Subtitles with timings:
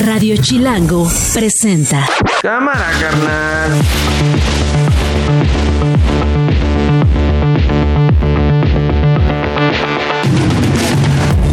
[0.00, 2.06] Radio Chilango presenta.
[2.40, 3.70] Cámara, carnal.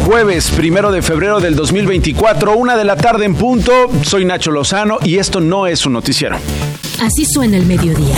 [0.06, 3.72] Jueves primero de febrero del 2024, una de la tarde en punto.
[4.02, 6.36] Soy Nacho Lozano y esto no es un noticiero.
[7.02, 8.16] Así suena el mediodía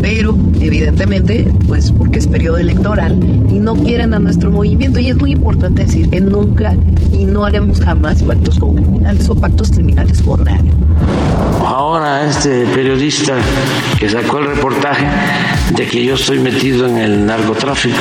[0.00, 3.18] pero evidentemente, pues porque es periodo electoral
[3.50, 4.98] y no quieren a nuestro movimiento.
[4.98, 6.74] Y es muy importante decir que nunca
[7.12, 10.70] y no haremos jamás pactos con criminales o pactos criminales por nadie.
[11.64, 13.34] Ahora este periodista
[13.98, 15.06] que sacó el reportaje
[15.74, 17.98] de que yo estoy metido en el narcotráfico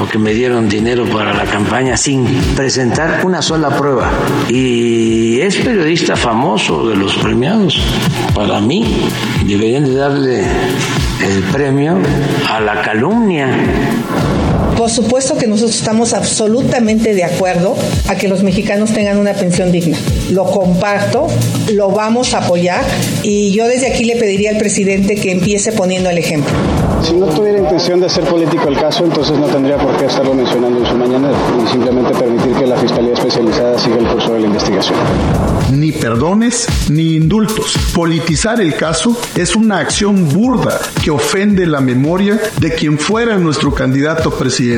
[0.00, 2.24] o que me dieron dinero para la campaña sin
[2.56, 4.10] presentar una sola prueba.
[4.48, 7.80] Y es periodista famoso de los premiados.
[8.34, 9.08] Para mí
[9.44, 10.44] deberían de darle
[11.22, 11.98] el premio
[12.48, 13.48] a la calumnia.
[14.80, 17.76] Por supuesto que nosotros estamos absolutamente de acuerdo
[18.08, 19.98] a que los mexicanos tengan una pensión digna.
[20.30, 21.26] Lo comparto,
[21.74, 22.82] lo vamos a apoyar
[23.22, 26.54] y yo desde aquí le pediría al presidente que empiece poniendo el ejemplo.
[27.02, 30.32] Si no tuviera intención de hacer político el caso, entonces no tendría por qué estarlo
[30.32, 31.30] mencionando en su mañana
[31.62, 34.98] y simplemente permitir que la Fiscalía Especializada siga el curso de la investigación.
[35.72, 37.76] Ni perdones ni indultos.
[37.94, 43.72] Politizar el caso es una acción burda que ofende la memoria de quien fuera nuestro
[43.72, 44.69] candidato presidencial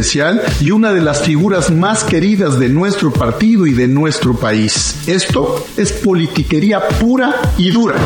[0.60, 4.96] y una de las figuras más queridas de nuestro partido y de nuestro país.
[5.06, 7.96] Esto es politiquería pura y dura.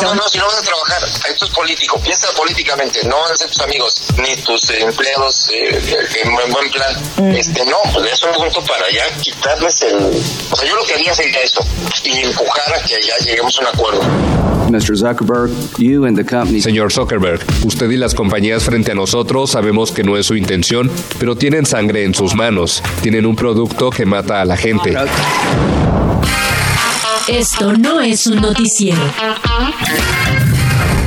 [0.00, 3.32] No, no, no, si no vas a trabajar, esto es político, piensa políticamente, no van
[3.32, 6.96] a ser tus amigos ni tus empleados eh, en buen plan.
[7.16, 7.32] Mm.
[7.32, 10.22] Este, no, pues es un voto para ya quitarles el...
[10.50, 11.64] O sea, yo lo que haría sería eso,
[12.04, 14.00] y empujar a que ya lleguemos a un acuerdo.
[16.62, 20.90] Señor Zuckerberg, usted y las compañías frente a nosotros sabemos que no es su intención,
[21.18, 22.82] pero tienen sangre en sus manos.
[23.02, 24.96] Tienen un producto que mata a la gente.
[27.28, 29.00] Esto no es un noticiero.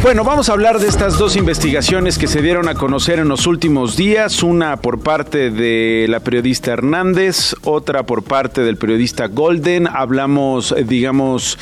[0.06, 3.48] Bueno, vamos a hablar de estas dos investigaciones que se dieron a conocer en los
[3.48, 9.88] últimos días, una por parte de la periodista Hernández, otra por parte del periodista Golden.
[9.88, 11.58] Hablamos, digamos,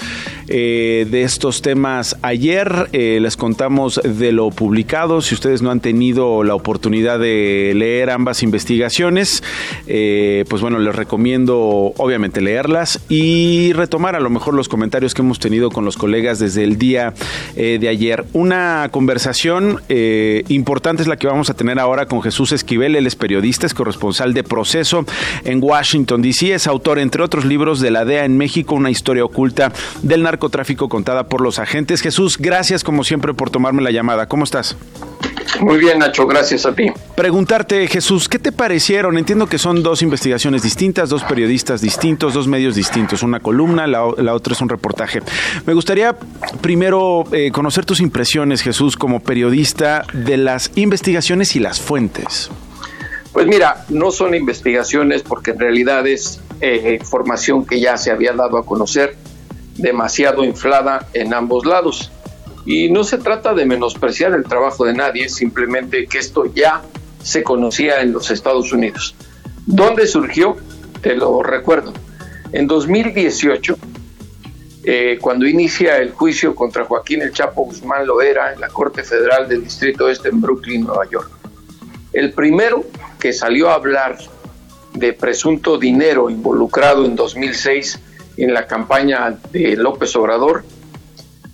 [0.49, 5.79] eh, de estos temas ayer, eh, les contamos de lo publicado, si ustedes no han
[5.79, 9.41] tenido la oportunidad de leer ambas investigaciones,
[9.87, 15.21] eh, pues bueno, les recomiendo obviamente leerlas y retomar a lo mejor los comentarios que
[15.21, 17.13] hemos tenido con los colegas desde el día
[17.55, 22.51] de ayer una conversación eh, importante es la que vamos a tener ahora con Jesús
[22.51, 22.95] Esquivel.
[22.95, 25.05] Él es periodista, es corresponsal de proceso
[25.43, 26.53] en Washington, D.C.
[26.53, 30.89] Es autor, entre otros libros, de la DEA en México, una historia oculta del narcotráfico
[30.89, 32.01] contada por los agentes.
[32.01, 34.27] Jesús, gracias como siempre por tomarme la llamada.
[34.27, 34.75] ¿Cómo estás?
[35.59, 36.91] Muy bien, Nacho, gracias a ti.
[37.15, 39.17] Preguntarte, Jesús, ¿qué te parecieron?
[39.17, 44.03] Entiendo que son dos investigaciones distintas, dos periodistas distintos, dos medios distintos, una columna, la,
[44.03, 45.21] otra es un reportaje.
[45.65, 46.15] Me gustaría
[46.61, 48.22] primero eh, conocer tus impresiones,
[48.61, 52.49] Jesús, como periodista de las investigaciones y las fuentes.
[53.31, 58.33] Pues mira, no son investigaciones porque en realidad es eh, información que ya se había
[58.33, 59.15] dado a conocer,
[59.75, 62.11] demasiado inflada en ambos lados.
[62.65, 66.81] Y no se trata de menospreciar el trabajo de nadie, simplemente que esto ya
[67.21, 69.15] se conocía en los Estados Unidos.
[69.65, 70.57] ¿Dónde surgió?
[71.01, 71.93] Te lo recuerdo.
[72.51, 73.77] En 2018,
[74.85, 79.47] eh, cuando inicia el juicio contra Joaquín El Chapo Guzmán Loera en la Corte Federal
[79.47, 81.31] del Distrito Este en Brooklyn, Nueva York.
[82.11, 82.83] El primero
[83.19, 84.17] que salió a hablar
[84.93, 87.99] de presunto dinero involucrado en 2006
[88.37, 90.63] en la campaña de López Obrador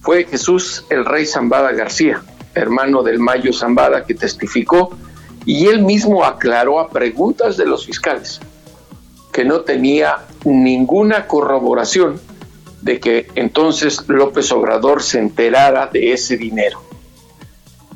[0.01, 2.21] fue Jesús el Rey Zambada García,
[2.55, 4.97] hermano del Mayo Zambada, que testificó
[5.45, 8.39] y él mismo aclaró a preguntas de los fiscales
[9.31, 12.19] que no tenía ninguna corroboración
[12.81, 16.81] de que entonces López Obrador se enterara de ese dinero.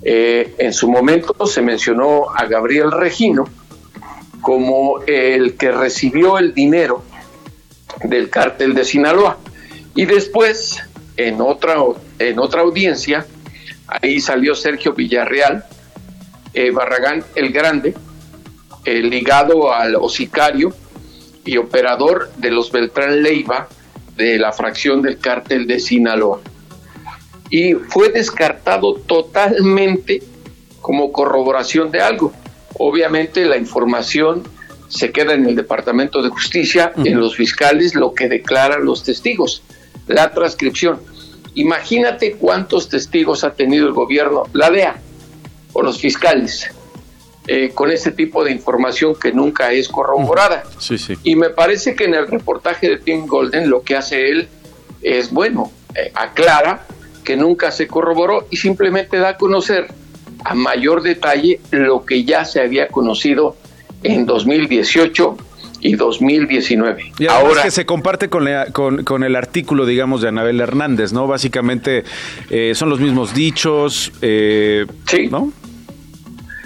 [0.04, 3.46] Eh, en su momento se mencionó a Gabriel Regino
[4.42, 7.04] como el que recibió el dinero
[8.04, 9.38] del cártel de Sinaloa.
[9.96, 10.82] Y después
[11.16, 11.78] en otra,
[12.20, 13.26] en otra audiencia,
[13.88, 15.64] ahí salió Sergio Villarreal,
[16.54, 17.94] eh, Barragán el Grande,
[18.84, 20.74] eh, ligado al sicario
[21.46, 23.70] y operador de los Beltrán Leiva
[24.16, 26.40] de la fracción del cártel de Sinaloa.
[27.50, 30.24] Y fue descartado totalmente
[30.82, 32.34] como corroboración de algo.
[32.76, 34.44] Obviamente la información
[34.88, 39.64] se queda en el Departamento de Justicia, en los fiscales, lo que declaran los testigos
[40.08, 41.00] la transcripción.
[41.56, 44.96] Imagínate cuántos testigos ha tenido el gobierno, la DEA
[45.74, 46.70] o los fiscales.
[47.48, 50.64] Eh, con este tipo de información que nunca es corroborada.
[50.80, 51.16] Sí, sí.
[51.24, 54.48] Y me parece que en el reportaje de Tim Golden lo que hace él
[55.02, 56.86] es, bueno, eh, aclara
[57.24, 59.88] que nunca se corroboró y simplemente da a conocer
[60.44, 63.56] a mayor detalle lo que ya se había conocido
[64.04, 65.38] en 2018
[65.82, 67.12] y 2019.
[67.20, 71.28] Y Ahora que se comparte con, con, el artículo, digamos, de Anabel Hernández, ¿no?
[71.28, 72.04] Básicamente
[72.50, 75.28] eh, son los mismos dichos, eh, sí.
[75.28, 75.52] ¿no?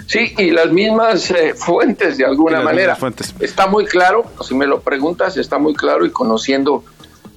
[0.08, 2.96] Sí, y las mismas eh, fuentes de alguna manera.
[2.96, 3.34] Fuentes.
[3.38, 6.82] Está muy claro, si me lo preguntas, está muy claro y conociendo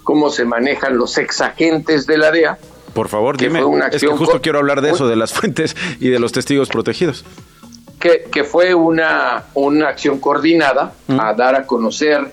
[0.03, 2.57] cómo se manejan los exagentes de la DEA.
[2.93, 3.61] Por favor, dime.
[3.91, 7.23] es que justo quiero hablar de eso, de las fuentes y de los testigos protegidos
[8.01, 12.31] que, fue una, una acción coordinada a dar a conocer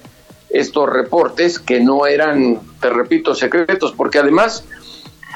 [0.48, 4.64] estos reportes que no eran, te repito, secretos, porque además,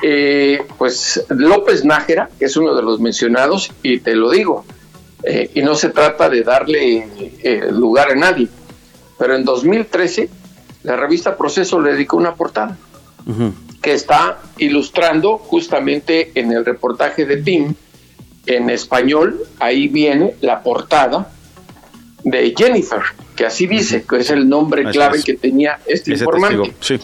[0.02, 4.64] eh, pues López Nájera, que es uno de los mencionados, y te lo digo,
[5.24, 7.08] eh, y no se trata de darle
[7.42, 8.48] eh, lugar a nadie,
[9.18, 10.28] pero en 2013
[10.84, 12.76] la revista Proceso le dedicó una portada
[13.80, 17.74] que está ilustrando justamente en el reportaje de Tim
[18.46, 21.30] en español, ahí viene la portada
[22.24, 23.02] de Jennifer,
[23.36, 26.74] que así dice, que es el nombre clave que tenía este informante.
[26.80, 26.98] sí.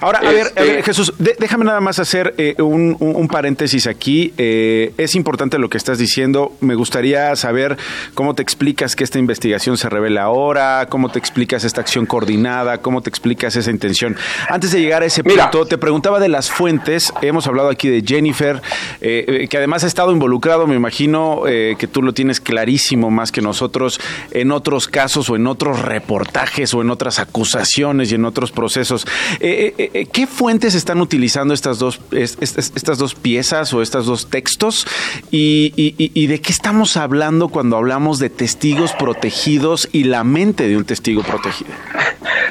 [0.00, 4.32] Ahora, a, ver, este Jesús, déjame nada más hacer eh, un, paréntesis aquí.
[4.38, 6.52] Eh, es importante lo que estás diciendo.
[6.60, 7.76] Me gustaría saber
[8.14, 12.78] cómo te explicas que esta investigación se revela ahora, cómo te explicas esta acción coordinada,
[12.78, 14.16] cómo te explicas esa intención.
[14.48, 17.12] Antes de llegar a ese punto, te preguntaba de las fuentes.
[17.22, 18.62] Hemos hablado aquí de Jennifer,
[19.00, 23.40] eh, que además ha estado involucrado, me imagino que tú lo tienes clarísimo más que
[23.40, 24.00] nosotros
[24.30, 29.06] en otros casos o en otros reportajes o en otras acusaciones y en otros procesos.
[29.40, 29.74] Eh,
[30.12, 34.86] ¿qué fuentes están utilizando estas dos, estas dos piezas o estos dos textos?
[35.30, 40.84] Y, de qué estamos hablando cuando hablamos de testigos protegidos y la mente de un
[40.84, 41.70] testigo protegido?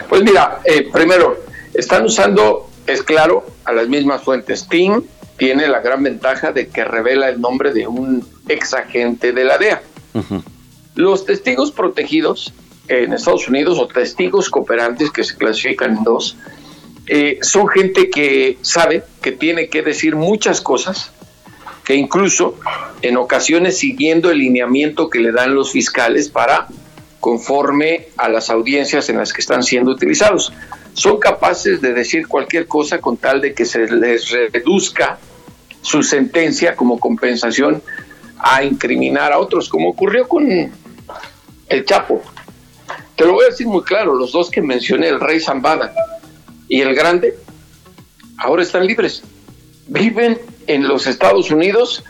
[0.10, 1.38] Pues mira, eh, primero,
[1.74, 4.66] están usando, es claro, a las mismas fuentes.
[4.70, 5.04] Tim
[5.38, 9.58] tiene la gran ventaja de que revela el nombre de un ex agente de la
[9.58, 9.82] DEA.
[10.96, 12.54] Los testigos protegidos
[12.88, 16.38] en Estados Unidos o testigos cooperantes que se clasifican en dos,
[17.08, 21.12] eh, son gente que sabe que tiene que decir muchas cosas,
[21.86, 22.56] que incluso
[23.02, 26.68] en ocasiones siguiendo el lineamiento que le dan los fiscales para
[27.22, 30.52] conforme a las audiencias en las que están siendo utilizados.
[30.94, 35.18] Son capaces de decir cualquier cosa con tal de que se les reduzca
[35.82, 37.82] su sentencia como compensación
[38.38, 40.50] a incriminar a otros, como ocurrió con
[41.70, 42.22] el Chapo.
[43.16, 45.94] Te lo voy a decir muy claro, los dos que mencioné, el rey Zambada
[46.68, 47.36] y el grande,
[48.38, 49.24] ahora están libres.
[49.88, 52.04] Viven en los Estados Unidos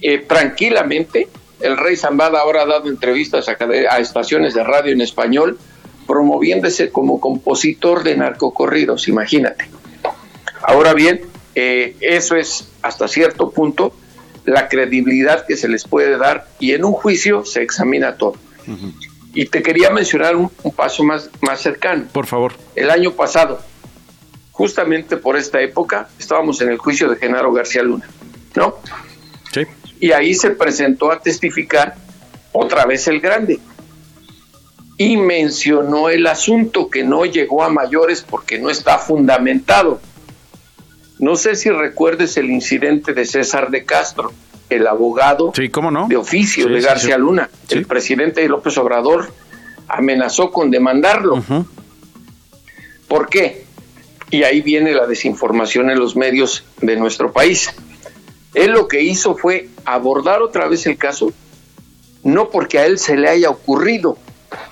[0.00, 1.28] eh, tranquilamente.
[1.60, 3.56] El rey Zambada ahora ha dado entrevistas a,
[3.90, 5.58] a, estaciones de radio en español,
[6.06, 9.68] promoviéndose como compositor de narcocorridos, imagínate.
[10.62, 11.22] Ahora bien,
[11.54, 13.94] eh, eso es hasta cierto punto
[14.44, 18.34] la credibilidad que se les puede dar y en un juicio se examina todo.
[19.34, 22.04] Y te quería mencionar un, un, paso más, más cercano.
[22.12, 22.54] Por favor.
[22.76, 23.60] El año pasado,
[24.54, 28.08] justamente por esta época estábamos en el juicio de Genaro García Luna,
[28.54, 28.76] ¿no?
[29.52, 29.62] Sí.
[29.98, 31.96] Y ahí se presentó a testificar
[32.52, 33.58] otra vez el grande
[34.96, 40.00] y mencionó el asunto que no llegó a mayores porque no está fundamentado.
[41.18, 44.32] No sé si recuerdes el incidente de César de Castro,
[44.70, 46.06] el abogado sí, ¿cómo no?
[46.06, 47.50] de oficio de García Luna.
[47.70, 49.32] El presidente López Obrador
[49.88, 51.42] amenazó con demandarlo.
[53.08, 53.63] ¿Por qué?
[54.34, 57.70] Y ahí viene la desinformación en los medios de nuestro país.
[58.52, 61.32] Él lo que hizo fue abordar otra vez el caso,
[62.24, 64.18] no porque a él se le haya ocurrido,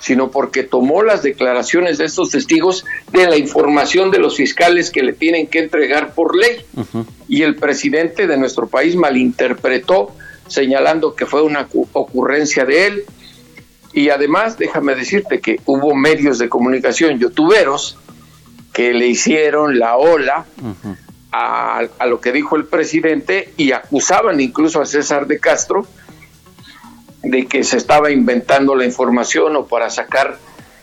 [0.01, 5.01] sino porque tomó las declaraciones de estos testigos de la información de los fiscales que
[5.01, 6.65] le tienen que entregar por ley.
[7.29, 10.13] Y el presidente de nuestro país malinterpretó,
[10.49, 13.05] señalando que fue una ocurrencia de él.
[13.93, 17.97] Y además, déjame decirte que hubo medios de comunicación youtuberos
[18.73, 20.45] que le hicieron la ola
[21.31, 25.87] a, lo que dijo el presidente y acusaban incluso a César de Castro
[27.21, 30.37] de que se estaba inventando la información o para sacar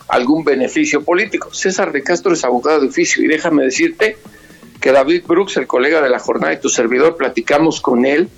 [0.09, 1.53] algún beneficio político.
[1.53, 4.17] César de Castro es abogado de oficio y déjame decirte
[4.81, 8.29] que David Brooks, el colega de la jornada de tu servidor, platicamos con él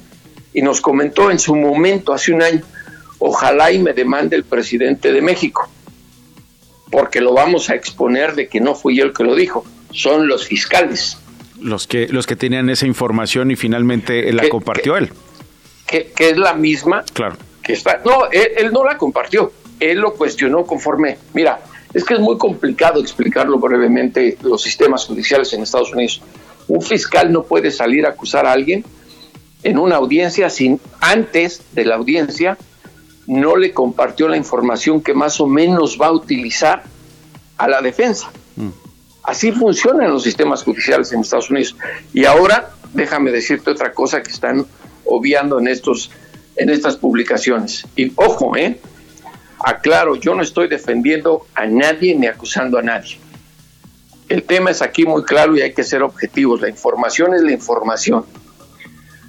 [0.53, 2.63] y nos comentó en su momento, hace un año,
[3.19, 5.71] ojalá y me demande el presidente de México
[6.93, 10.29] porque lo vamos a exponer de que no fui yo el que lo dijo, son
[10.29, 11.17] los fiscales.
[11.59, 15.11] Los que, los que tenían esa información y finalmente la compartió él.
[15.87, 17.37] Que, es la misma claro.
[17.63, 21.61] que está, no, él, él no la compartió, él lo cuestionó conforme, mira,
[21.95, 26.21] es que es muy complicado explicarlo brevemente los sistemas judiciales en Estados Unidos.
[26.69, 28.85] Un fiscal no puede salir a acusar a alguien
[29.63, 32.59] en una audiencia sin antes de la audiencia
[33.33, 36.83] no le compartió la información que más o menos va a utilizar
[37.57, 38.31] a la defensa.
[39.23, 41.77] Así funcionan los sistemas judiciales en Estados Unidos.
[42.13, 44.67] Y ahora, déjame decirte otra cosa que están
[45.05, 46.11] obviando en estos
[46.57, 47.87] en estas publicaciones.
[47.97, 48.79] Y ojo, eh,
[49.59, 53.19] aclaro, yo no estoy defendiendo a nadie ni acusando a nadie.
[54.29, 56.61] El tema es aquí muy claro y hay que ser objetivos.
[56.61, 58.25] La información es la información.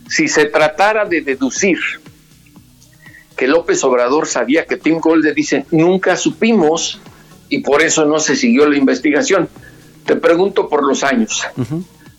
[0.10, 1.80] Si se tratara de deducir
[3.44, 7.02] que López Obrador sabía que Tim Golde dice nunca supimos
[7.50, 9.50] y por eso no se siguió la investigación.
[10.06, 11.46] Te pregunto por los años.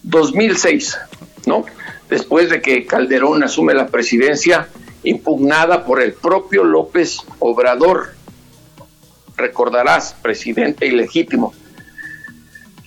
[0.03, 0.99] 2006,
[1.47, 1.65] ¿no?
[2.11, 4.69] Después de que Calderón asume la presidencia
[5.03, 8.13] impugnada por el propio López Obrador.
[9.35, 11.55] Recordarás, presidente ilegítimo.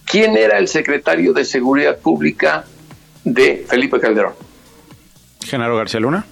[0.06, 2.66] ¿Quién era el secretario de Seguridad Pública
[3.24, 4.34] de Felipe Calderón?
[5.44, 6.24] Genaro García Luna.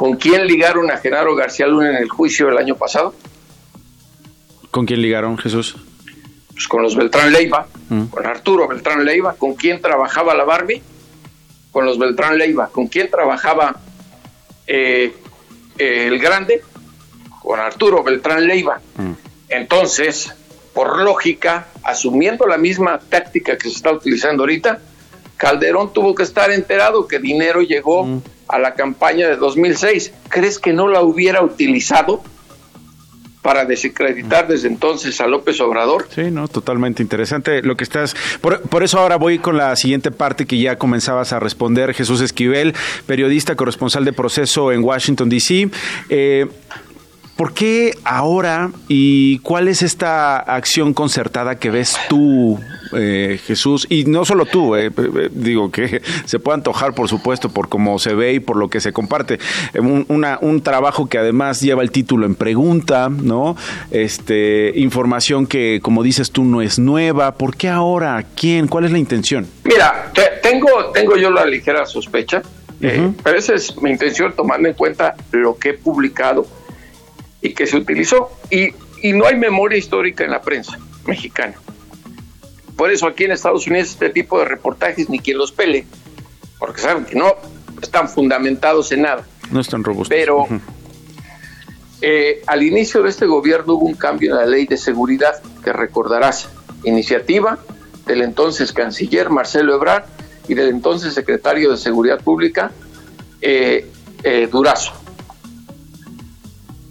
[0.00, 3.14] ¿Con quién ligaron a Genaro García Luna en el juicio del año pasado?
[4.70, 5.76] ¿Con quién ligaron, Jesús?
[6.54, 7.66] Pues con los Beltrán Leiva,
[8.08, 9.34] con Arturo Beltrán Leiva.
[9.34, 10.80] ¿Con quién trabajaba la Barbie?
[11.70, 12.68] Con los Beltrán Leiva.
[12.68, 13.78] ¿Con quién trabajaba
[14.66, 15.12] eh,
[15.76, 16.62] eh, el Grande?
[17.42, 18.80] Con Arturo Beltrán Leiva.
[19.50, 20.32] Entonces,
[20.72, 24.80] por lógica, asumiendo la misma táctica que se está utilizando ahorita,
[25.36, 30.12] Calderón tuvo que estar enterado que dinero llegó a la campaña de 2006.
[30.28, 32.22] ¿Crees que no la hubiera utilizado
[33.42, 36.06] para desacreditar desde entonces a López Obrador?
[36.14, 38.14] Sí, no, totalmente interesante lo que estás.
[38.40, 42.20] Por, por, eso ahora voy con la siguiente parte que ya comenzabas a responder, Jesús
[42.20, 42.74] Esquivel,
[43.06, 45.70] periodista corresponsal de proceso en Washington, D.C.
[46.10, 46.46] Eh,
[47.36, 52.60] ¿Por qué ahora y cuál es esta acción concertada que ves tú,
[52.92, 53.86] eh, Jesús?
[53.88, 54.90] Y no solo tú, eh,
[55.30, 58.80] digo que se puede antojar, por supuesto, por cómo se ve y por lo que
[58.80, 59.38] se comparte.
[59.74, 63.56] Un, una, un trabajo que además lleva el título en pregunta, ¿no?
[63.90, 67.34] Este, información que, como dices tú, no es nueva.
[67.34, 68.24] ¿Por qué ahora?
[68.36, 68.68] ¿Quién?
[68.68, 69.46] ¿Cuál es la intención?
[69.64, 72.42] Mira, te, tengo, tengo yo la ligera sospecha,
[72.80, 76.46] eh, pero esa es mi intención tomando en cuenta lo que he publicado
[77.40, 78.30] y que se utilizó.
[78.50, 78.70] Y,
[79.02, 81.54] y, no hay memoria histórica en la prensa mexicana.
[82.80, 85.84] Por eso aquí en Estados Unidos este tipo de reportajes ni quien los pele,
[86.58, 87.34] porque saben que no
[87.82, 89.26] están fundamentados en nada.
[89.50, 90.08] No están robustos.
[90.08, 90.46] Pero
[92.00, 95.74] eh, al inicio de este gobierno hubo un cambio en la ley de seguridad, que
[95.74, 96.48] recordarás,
[96.84, 97.58] iniciativa
[98.06, 100.04] del entonces canciller Marcelo Ebrard
[100.48, 102.72] y del entonces secretario de Seguridad Pública
[103.42, 103.90] eh,
[104.22, 104.94] eh, Durazo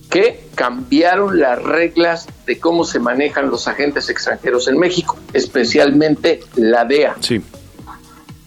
[0.10, 6.84] que cambiaron las reglas de cómo se manejan los agentes extranjeros en México, especialmente la
[6.84, 7.44] DEA, sí.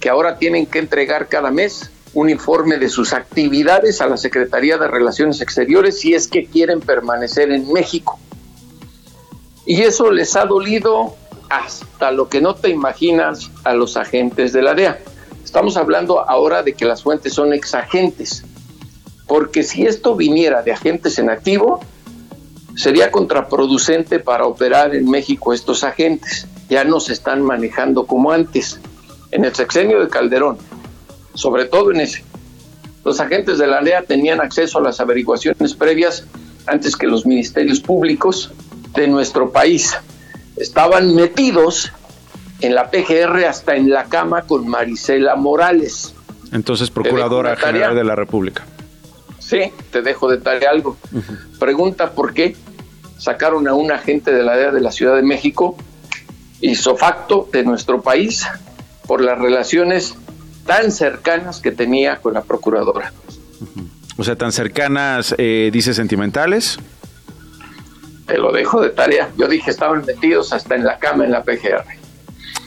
[0.00, 4.76] que ahora tienen que entregar cada mes un informe de sus actividades a la Secretaría
[4.76, 8.18] de Relaciones Exteriores si es que quieren permanecer en México.
[9.66, 11.14] Y eso les ha dolido
[11.48, 14.98] hasta lo que no te imaginas a los agentes de la DEA.
[15.44, 18.42] Estamos hablando ahora de que las fuentes son exagentes
[19.28, 21.80] porque si esto viniera de agentes en activo,
[22.76, 26.46] sería contraproducente para operar en México estos agentes.
[26.68, 28.80] Ya no se están manejando como antes.
[29.30, 30.58] En el sexenio de Calderón,
[31.34, 32.24] sobre todo en ese,
[33.04, 36.24] los agentes de la DEA tenían acceso a las averiguaciones previas
[36.66, 38.52] antes que los ministerios públicos
[38.94, 39.96] de nuestro país.
[40.56, 41.90] Estaban metidos
[42.60, 46.14] en la PGR hasta en la cama con Marisela Morales.
[46.52, 48.64] Entonces, Procuradora General de la República.
[49.52, 50.96] Sí, te dejo de tarea algo.
[51.12, 51.58] Uh -huh.
[51.58, 52.56] Pregunta por qué
[53.18, 55.76] sacaron a un agente de la DEA de la Ciudad de México,
[56.62, 58.46] isofacto de nuestro país,
[59.06, 60.14] por las relaciones
[60.64, 63.12] tan cercanas que tenía con la procuradora.
[63.60, 63.88] Uh -huh.
[64.16, 66.78] O sea, tan cercanas, eh, dice sentimentales.
[68.26, 69.28] Te lo dejo de tarea.
[69.36, 71.84] Yo dije, estaban metidos hasta en la cama en la PGR.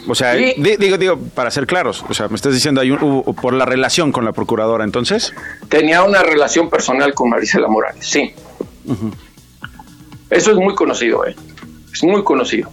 [0.07, 3.35] O sea, digo, digo, para ser claros, o sea, me estás diciendo hay un, uh,
[3.35, 5.33] por la relación con la procuradora, entonces.
[5.69, 8.33] Tenía una relación personal con Marisela Morales, sí.
[8.85, 9.13] Uh -huh.
[10.29, 11.35] Eso es muy conocido, ¿eh?
[11.95, 12.69] es muy conocido.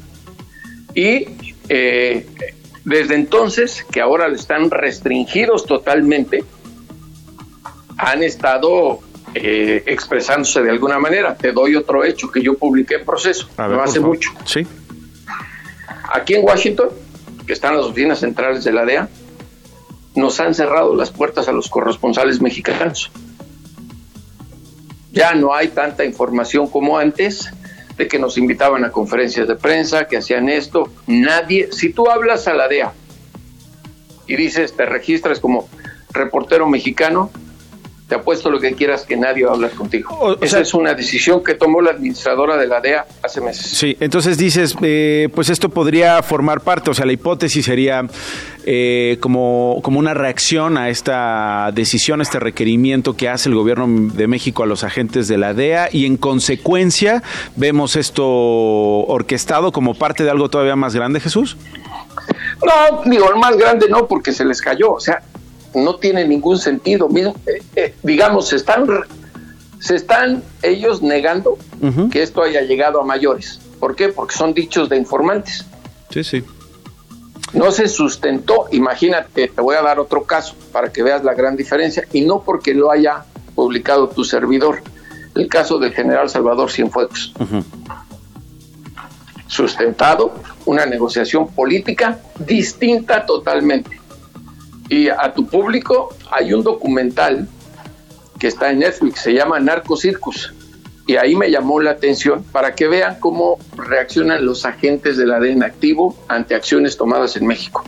[0.94, 1.28] Y
[1.68, 2.26] eh,
[2.84, 6.44] desde entonces, que ahora están restringidos totalmente,
[7.96, 9.00] han estado
[9.34, 11.36] eh, expresándose de alguna manera.
[11.36, 14.30] Te doy otro hecho que yo publiqué en proceso, ver, no hace mucho.
[14.44, 14.66] Sí.
[16.12, 16.88] Aquí en Washington,
[17.46, 19.08] que están las oficinas centrales de la DEA,
[20.14, 23.10] nos han cerrado las puertas a los corresponsales mexicanos.
[25.12, 27.52] Ya no hay tanta información como antes,
[27.96, 30.90] de que nos invitaban a conferencias de prensa, que hacían esto.
[31.06, 32.92] Nadie, si tú hablas a la DEA
[34.26, 35.68] y dices, te registras como
[36.10, 37.30] reportero mexicano,
[38.08, 40.36] te apuesto lo que quieras que nadie va a hablar contigo.
[40.40, 43.66] Esa es una decisión que tomó la administradora de la DEA hace meses.
[43.66, 48.04] Sí, entonces dices, eh, pues esto podría formar parte, o sea, la hipótesis sería
[48.64, 53.86] eh, como, como una reacción a esta decisión, a este requerimiento que hace el gobierno
[53.88, 57.22] de México a los agentes de la DEA y en consecuencia
[57.56, 61.56] vemos esto orquestado como parte de algo todavía más grande, Jesús.
[62.64, 64.92] No, digo, más grande no, porque se les cayó.
[64.92, 65.22] O sea,
[65.74, 67.08] no tiene ningún sentido.
[67.14, 68.86] Eh, eh, digamos, se están,
[69.78, 71.58] se están ellos negando
[72.10, 73.60] que esto haya llegado a mayores.
[73.80, 74.08] ¿Por qué?
[74.08, 75.64] Porque son dichos de informantes.
[76.10, 76.44] Sí, sí.
[77.52, 81.56] No se sustentó, imagínate, te voy a dar otro caso para que veas la gran
[81.56, 83.24] diferencia, y no porque lo haya
[83.54, 84.82] publicado tu servidor,
[85.34, 87.34] el caso del general Salvador Cienfuegos.
[89.48, 90.32] Sustentado,
[90.64, 94.01] una negociación política distinta totalmente
[94.92, 97.48] y a tu público hay un documental
[98.38, 100.52] que está en Netflix, se llama Narco Circus.
[101.06, 105.62] Y ahí me llamó la atención para que vean cómo reaccionan los agentes del ADN
[105.62, 107.82] activo ante acciones tomadas en México.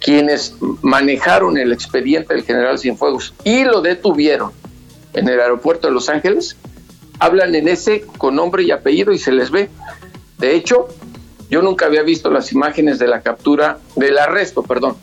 [0.00, 4.52] Quienes manejaron el expediente del general Cienfuegos y lo detuvieron
[5.14, 6.56] en el aeropuerto de Los Ángeles,
[7.18, 9.70] hablan en ese con nombre y apellido y se les ve.
[10.38, 10.86] De hecho,
[11.50, 14.96] yo nunca había visto las imágenes de la captura, del arresto, perdón,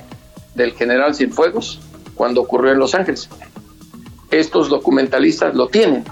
[0.59, 1.79] del general Cienfuegos
[2.15, 3.29] cuando ocurrió en Los Ángeles.
[4.29, 6.03] Estos documentalistas lo tienen.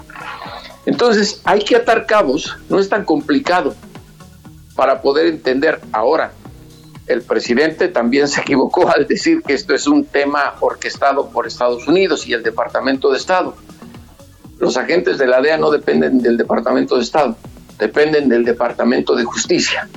[0.86, 3.74] Entonces hay que atar cabos, no es tan complicado
[4.74, 5.80] para poder entender.
[5.92, 6.32] Ahora,
[7.06, 11.86] el presidente también se equivocó al decir que esto es un tema orquestado por Estados
[11.86, 13.54] Unidos y el Departamento de Estado.
[14.58, 17.36] Los agentes de la DEA no dependen del Departamento de Estado,
[17.78, 19.88] dependen del Departamento de Justicia.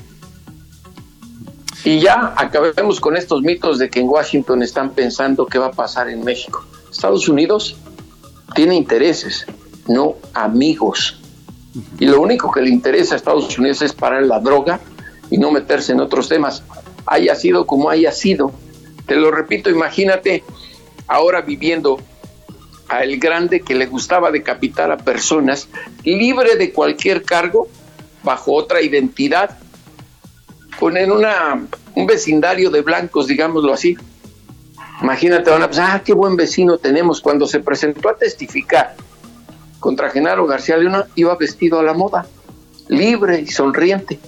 [1.83, 5.71] Y ya acabemos con estos mitos de que en Washington están pensando qué va a
[5.71, 6.63] pasar en México.
[6.91, 7.75] Estados Unidos
[8.53, 9.45] tiene intereses,
[9.87, 11.19] no amigos.
[11.99, 14.79] Y lo único que le interesa a Estados Unidos es parar la droga
[15.31, 16.63] y no meterse en otros temas.
[17.05, 18.51] Haya sido como haya sido.
[19.07, 20.43] Te lo repito, imagínate
[21.07, 21.99] ahora viviendo
[22.89, 25.69] a el grande que le gustaba decapitar a personas
[26.03, 27.67] libre de cualquier cargo,
[28.23, 29.57] bajo otra identidad,
[30.79, 31.61] con en una,
[31.95, 33.97] un vecindario de blancos, digámoslo así.
[35.01, 37.21] Imagínate, van a pensar, ah, qué buen vecino tenemos.
[37.21, 38.95] Cuando se presentó a testificar
[39.79, 42.27] contra Genaro García Leona, iba vestido a la moda,
[42.87, 44.19] libre y sonriente.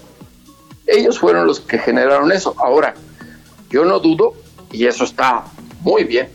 [0.88, 2.56] Ellos fueron los que generaron eso.
[2.58, 2.96] Ahora,
[3.70, 4.34] yo no dudo,
[4.72, 5.46] y eso está
[5.82, 6.30] muy bien,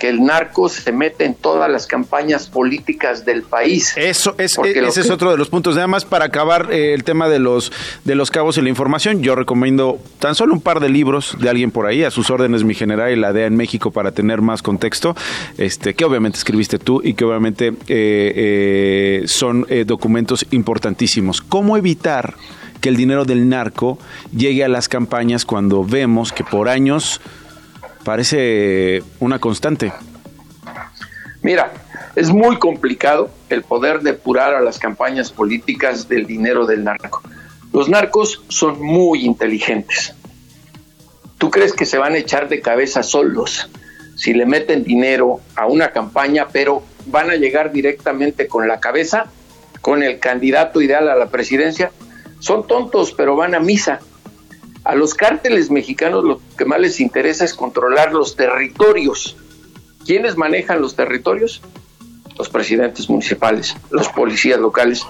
[0.00, 3.92] que el narco se mete en todas las campañas políticas del país.
[3.96, 5.74] Eso es, e, ese es otro de los puntos.
[5.74, 7.70] Nada más para acabar eh, el tema de los
[8.04, 11.50] de los cabos y la información, yo recomiendo tan solo un par de libros de
[11.50, 14.40] alguien por ahí, a sus órdenes mi general y la DEA en México para tener
[14.40, 15.14] más contexto,
[15.58, 21.42] este que obviamente escribiste tú y que obviamente eh, eh, son documentos importantísimos.
[21.42, 22.36] ¿Cómo evitar
[22.80, 23.98] que el dinero del narco
[24.34, 27.20] llegue a las campañas cuando vemos que por años
[28.04, 29.92] parece una constante.
[31.42, 31.72] Mira,
[32.16, 37.22] es muy complicado el poder depurar a las campañas políticas del dinero del narco.
[37.72, 40.14] Los narcos son muy inteligentes.
[41.38, 43.70] ¿Tú crees que se van a echar de cabeza solos
[44.16, 49.26] si le meten dinero a una campaña, pero van a llegar directamente con la cabeza,
[49.80, 51.92] con el candidato ideal a la presidencia?
[52.40, 54.00] Son tontos, pero van a misa.
[54.84, 59.36] A los cárteles mexicanos lo que más les interesa es controlar los territorios.
[60.06, 61.60] ¿Quiénes manejan los territorios?
[62.38, 65.04] Los presidentes municipales, los policías locales,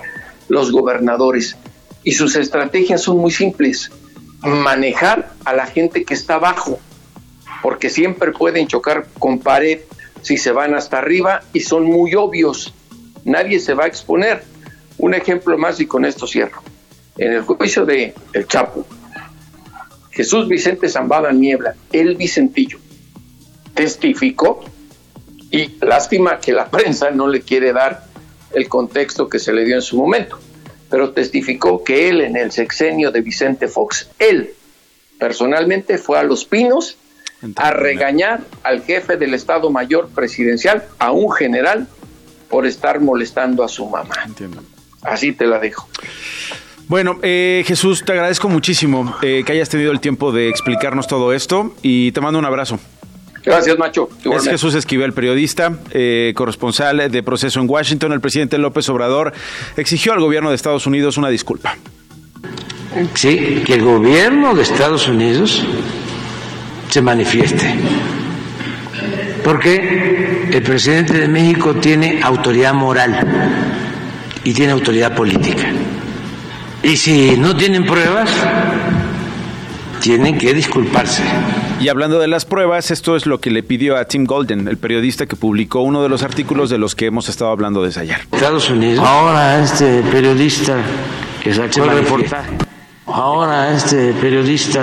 [0.49, 1.57] los gobernadores.
[2.03, 3.91] Y sus estrategias son muy simples.
[4.41, 6.81] Manejar a la gente que está abajo,
[7.63, 9.81] porque siempre pueden chocar con pared
[10.23, 12.75] si se van hasta arriba y son muy obvios.
[13.25, 14.43] Nadie se va a exponer.
[14.99, 16.63] Un ejemplo más y con esto cierro.
[17.17, 18.85] En el juicio de El Chapo,
[20.11, 22.79] Jesús Vicente Zambada Niebla, el Vicentillo,
[23.75, 24.65] testificó
[25.51, 28.05] y lástima que la prensa no le quiere dar
[28.53, 30.39] el contexto que se le dio en su momento,
[30.89, 34.55] pero testificó que él en el sexenio de Vicente Fox, él
[35.19, 36.97] personalmente fue a Los Pinos
[37.57, 41.89] a regañar al jefe del Estado Mayor Presidencial, a un general,
[42.49, 44.15] por estar molestando a su mamá.
[45.03, 45.89] Así te la dejo.
[46.91, 51.33] Bueno, eh, Jesús, te agradezco muchísimo eh, que hayas tenido el tiempo de explicarnos todo
[51.33, 52.81] esto y te mando un abrazo.
[53.45, 54.09] Gracias, Macho.
[54.25, 58.13] Es Jesús Esquivel, periodista, eh, corresponsal de proceso en Washington.
[58.13, 59.33] El presidente López Obrador
[59.77, 61.77] exigió al gobierno de Estados Unidos una disculpa.
[63.15, 65.65] Sí, que el gobierno de Estados Unidos
[66.89, 67.73] se manifieste.
[69.45, 73.17] Porque el presidente de México tiene autoridad moral
[74.43, 75.73] y tiene autoridad política.
[76.83, 78.31] Y si no tienen pruebas,
[80.01, 81.23] tienen que disculparse.
[81.79, 84.79] Y hablando de las pruebas, esto es lo que le pidió a Tim Golden, el
[84.79, 88.19] periodista que publicó uno de los artículos de los que hemos estado hablando desde ayer.
[88.33, 89.05] Estados Unidos.
[89.07, 90.77] Ahora este periodista
[91.43, 92.51] que sacó el reportaje.
[93.07, 94.83] Ahora este periodista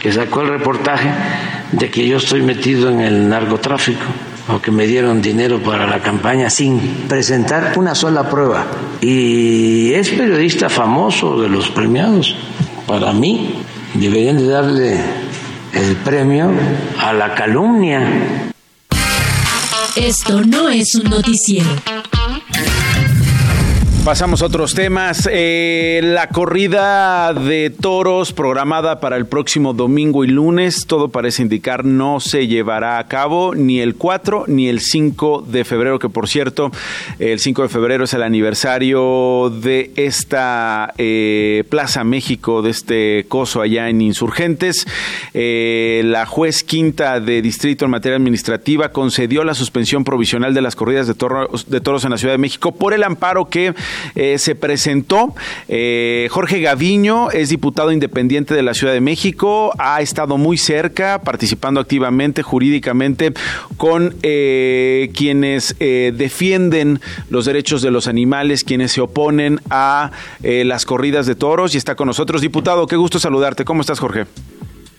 [0.00, 1.10] que sacó el reportaje
[1.72, 4.04] de que yo estoy metido en el narcotráfico
[4.48, 6.78] o que me dieron dinero para la campaña sin
[7.08, 8.66] presentar una sola prueba.
[9.00, 12.36] Y es periodista famoso de los premiados.
[12.86, 13.54] Para mí,
[13.94, 15.00] deberían de darle
[15.72, 16.50] el premio
[16.98, 18.52] a la calumnia.
[19.96, 21.68] Esto no es un noticiero.
[24.06, 25.28] Pasamos a otros temas.
[25.32, 31.84] Eh, la corrida de toros programada para el próximo domingo y lunes, todo parece indicar
[31.84, 36.28] no se llevará a cabo ni el 4 ni el 5 de febrero, que por
[36.28, 36.70] cierto,
[37.18, 43.60] el 5 de febrero es el aniversario de esta eh, Plaza México, de este coso
[43.60, 44.86] allá en Insurgentes.
[45.34, 50.76] Eh, la juez quinta de distrito en materia administrativa concedió la suspensión provisional de las
[50.76, 53.74] corridas de toros, de toros en la Ciudad de México por el amparo que
[54.14, 55.34] eh, se presentó.
[55.68, 61.20] Eh, Jorge Gaviño es diputado independiente de la Ciudad de México, ha estado muy cerca,
[61.22, 63.32] participando activamente, jurídicamente,
[63.76, 70.10] con eh, quienes defienden los derechos de los animales, quienes se oponen a
[70.42, 72.40] las corridas de toros y está con nosotros.
[72.40, 73.64] Diputado, qué gusto saludarte.
[73.64, 74.26] ¿Cómo estás, Jorge?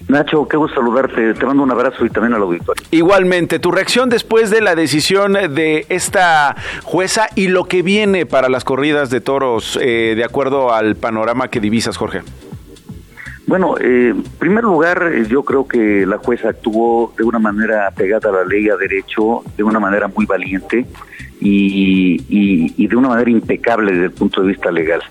[0.07, 1.33] Nacho, qué gusto saludarte.
[1.33, 2.81] Te mando un abrazo y también al auditorio.
[2.91, 8.47] Igualmente, tu reacción después de la decisión de esta jueza y lo que viene para
[8.47, 12.21] las corridas de toros, eh, de acuerdo al panorama que divisas, Jorge.
[13.47, 17.91] Bueno, eh, en primer lugar, eh, yo creo que la jueza actuó de una manera
[17.91, 20.85] pegada a la ley, a derecho, de una manera muy valiente
[21.39, 25.01] y, y de una manera impecable desde el punto de vista legal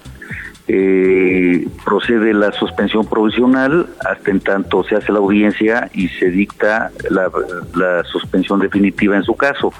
[0.68, 6.90] eh, procede la suspensión provisional hasta en tanto se hace la audiencia y se dicta
[7.08, 9.72] la, suspensión definitiva en su caso.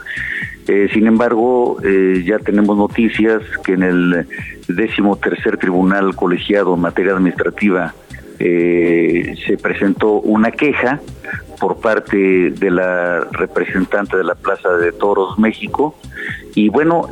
[0.68, 4.28] Eh, sin embargo, eh, ya tenemos noticias que en el
[4.68, 7.94] décimo tercer tribunal colegiado en materia administrativa
[8.38, 11.00] se presentó una queja
[11.58, 15.96] por parte de la representante de la Plaza de Toros México
[16.54, 17.08] y bueno,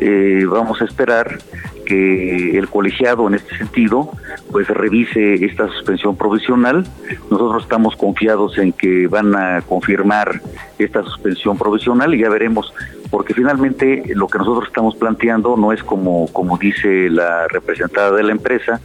[0.51, 1.39] vamos a esperar
[1.85, 4.11] que el colegiado en este sentido
[4.51, 6.87] pues revise esta suspensión provisional.
[7.31, 10.41] Nosotros estamos confiados en que van a confirmar
[10.79, 12.73] esta suspensión provisional y ya veremos
[13.11, 18.23] porque finalmente lo que nosotros estamos planteando no es como como dice la representada de
[18.23, 18.81] la empresa,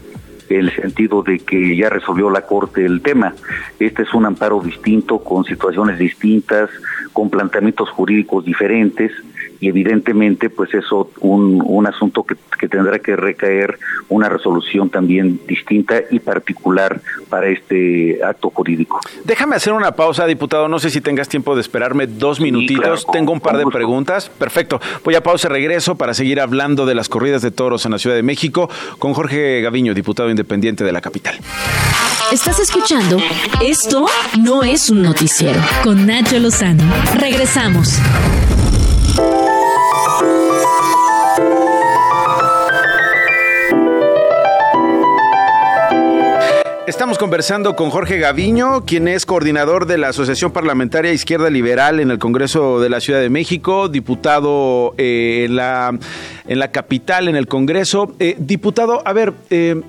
[0.50, 3.34] el sentido de que ya resolvió la Corte el tema.
[3.80, 6.70] Este es un amparo distinto, con situaciones distintas,
[7.14, 9.12] con planteamientos jurídicos diferentes
[9.60, 12.36] y evidentemente pues eso un, un asunto que,
[12.68, 19.00] tendrá que recaer una resolución también distinta y particular para este acto jurídico.
[19.24, 23.32] Déjame hacer una pausa, diputado, no sé si tengas tiempo de esperarme dos minutitos, tengo
[23.32, 24.30] un par de preguntas.
[24.30, 27.92] Perfecto, voy a pausa y regreso para seguir hablando de las corridas de toros en
[27.92, 28.70] la Ciudad de México
[29.00, 31.36] con Jorge Gaviño, diputado independiente de la capital.
[32.32, 33.18] Estás escuchando
[33.62, 34.06] Esto
[34.40, 36.84] no es un noticiero con Nacho Lozano.
[37.20, 38.00] Regresamos.
[46.90, 52.10] Estamos conversando con Jorge Gaviño, quien es coordinador de la Asociación Parlamentaria Izquierda Liberal en
[52.10, 58.16] el Congreso de la Ciudad de México, diputado eh, en, la, capital, en el Congreso.
[58.18, 59.80] Eh, diputado, a ver, eh,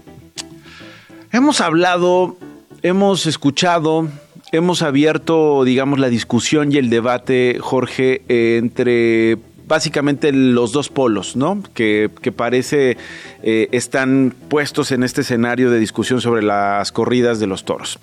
[1.33, 2.37] hemos hablado,
[2.83, 4.07] hemos escuchado,
[4.53, 9.39] hemos abierto, digamos, la discusión y el debate, Jorge, entre
[9.71, 11.63] básicamente los dos polos, ¿no?
[11.73, 12.99] Que, parece
[13.43, 17.99] eh, están puestos en este escenario de discusión sobre las corridas de los toros.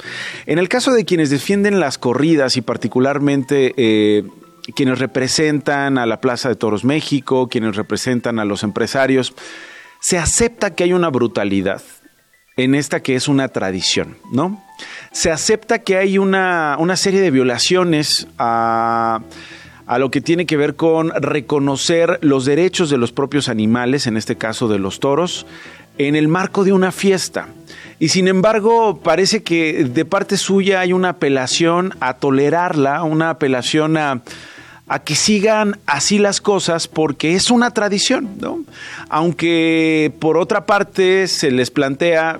[0.46, 4.24] En el caso de quienes defienden las corridas y particularmente eh,
[4.76, 9.34] quienes representan a la Plaza de Toros México, quienes representan a los empresarios,
[10.00, 11.82] se acepta que hay una brutalidad
[12.56, 14.64] en esta que es una tradición, ¿no?
[15.12, 19.22] Se acepta que hay una, una serie de violaciones a
[19.88, 24.18] a lo que tiene que ver con reconocer los derechos de los propios animales, en
[24.18, 25.46] este caso de los toros,
[25.98, 27.48] en el marco de una fiesta.
[27.98, 33.98] Y sin embargo, parece que de parte suya hay una apelación a tolerarla, una apelación
[33.98, 34.22] a,
[34.88, 38.64] a que sigan así las cosas porque es una tradición, ¿no?
[39.10, 42.40] Aunque por otra parte se les plantea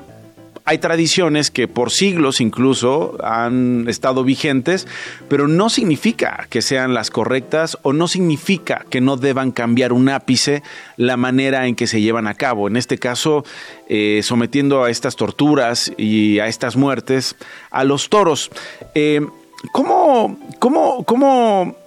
[0.68, 4.86] hay tradiciones que por siglos incluso han estado vigentes,
[5.30, 10.10] pero no significa que sean las correctas o no significa que no deban cambiar un
[10.10, 10.64] ápice
[10.98, 12.68] la manera en que se llevan a cabo.
[12.68, 13.46] En este caso,
[13.88, 17.38] eh, sometiendo a estas torturas y a estas muertes
[17.72, 18.52] a los toros.
[18.94, 19.26] Eh,
[19.72, 21.78] ¿Cómo, cómo, cómo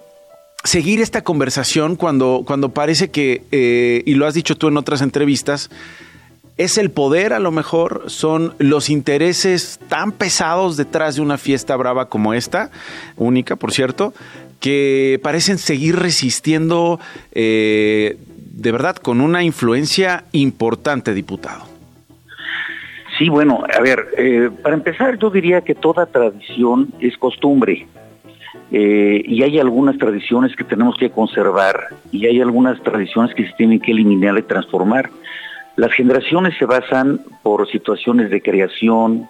[0.65, 5.03] seguir esta conversación cuando, cuando parece que, eh, y lo has dicho tú en otras
[5.03, 5.69] entrevistas,
[6.61, 8.03] ¿Es el poder a lo mejor?
[8.09, 12.71] ¿Son los intereses tan pesados detrás de una fiesta brava como esta,
[13.17, 14.13] única por cierto,
[14.61, 17.01] que parecen seguir resistiendo
[17.33, 21.65] eh, de verdad con una influencia importante, diputado?
[23.17, 27.87] Sí, bueno, a ver, eh, para empezar yo diría que toda tradición es costumbre.
[28.71, 33.53] Eh, y hay algunas tradiciones que tenemos que conservar y hay algunas tradiciones que se
[33.55, 35.09] tienen que eliminar y transformar.
[35.77, 39.29] Las generaciones se basan por situaciones de creación,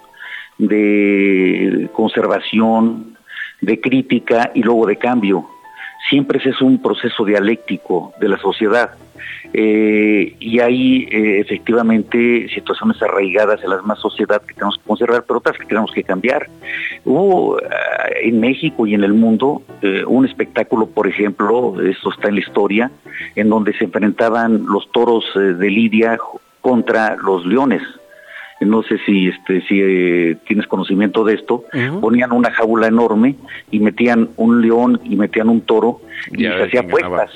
[0.57, 3.17] de conservación,
[3.61, 5.47] de crítica y luego de cambio.
[6.09, 8.91] Siempre ese es un proceso dialéctico de la sociedad.
[9.53, 15.23] Eh, y hay eh, efectivamente situaciones arraigadas en la misma sociedad que tenemos que conservar,
[15.27, 16.47] pero otras que tenemos que cambiar.
[17.03, 17.65] Hubo eh,
[18.23, 19.61] en México y en el mundo
[20.07, 22.91] un espectáculo, por ejemplo, esto está en la historia,
[23.35, 26.19] en donde se enfrentaban los toros de Lidia
[26.61, 27.81] contra los leones.
[28.61, 31.65] No sé si este si eh, tienes conocimiento de esto.
[31.99, 33.35] Ponían una jaula enorme
[33.71, 37.31] y metían un león y metían un toro y, se hacía puestas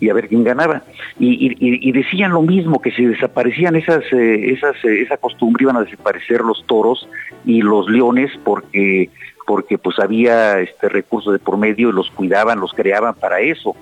[0.00, 0.82] y a ver quién ganaba.
[1.18, 5.76] Y, y, decían lo mismo que si desaparecían esas eh, esas eh, esa costumbre iban
[5.76, 7.08] a desaparecer los toros
[7.46, 9.10] y los leones porque
[9.46, 13.74] porque pues había este recurso de por medio y los cuidaban, los creaban para eso.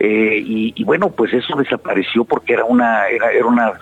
[0.00, 3.72] Eh, y, bueno, pues eso desapareció porque era una, era, era una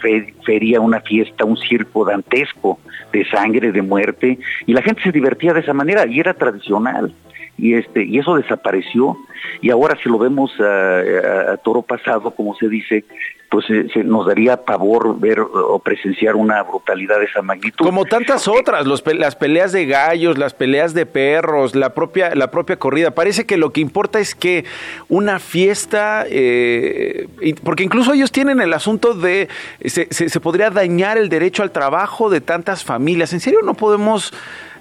[0.44, 2.78] feria, una fiesta, un circo dantesco
[3.12, 7.12] de sangre, de muerte, y la gente se divertía de esa manera y era tradicional.
[7.58, 9.16] Y, este, y eso desapareció
[9.60, 13.04] y ahora si lo vemos a, toro pasado, como se dice,
[13.50, 17.84] pues eh, se, nos daría pavor ver o presenciar una brutalidad de esa magnitud.
[17.84, 22.50] Como tantas otras, los, las peleas de gallos, las peleas de perros, la propia, la
[22.50, 23.12] propia corrida.
[23.12, 24.64] Parece que lo que importa es que
[25.08, 27.28] una fiesta, eh,
[27.62, 29.48] porque incluso ellos tienen el asunto de,
[29.84, 33.32] se, se podría dañar el derecho al trabajo de tantas familias.
[33.32, 34.32] ¿En serio no podemos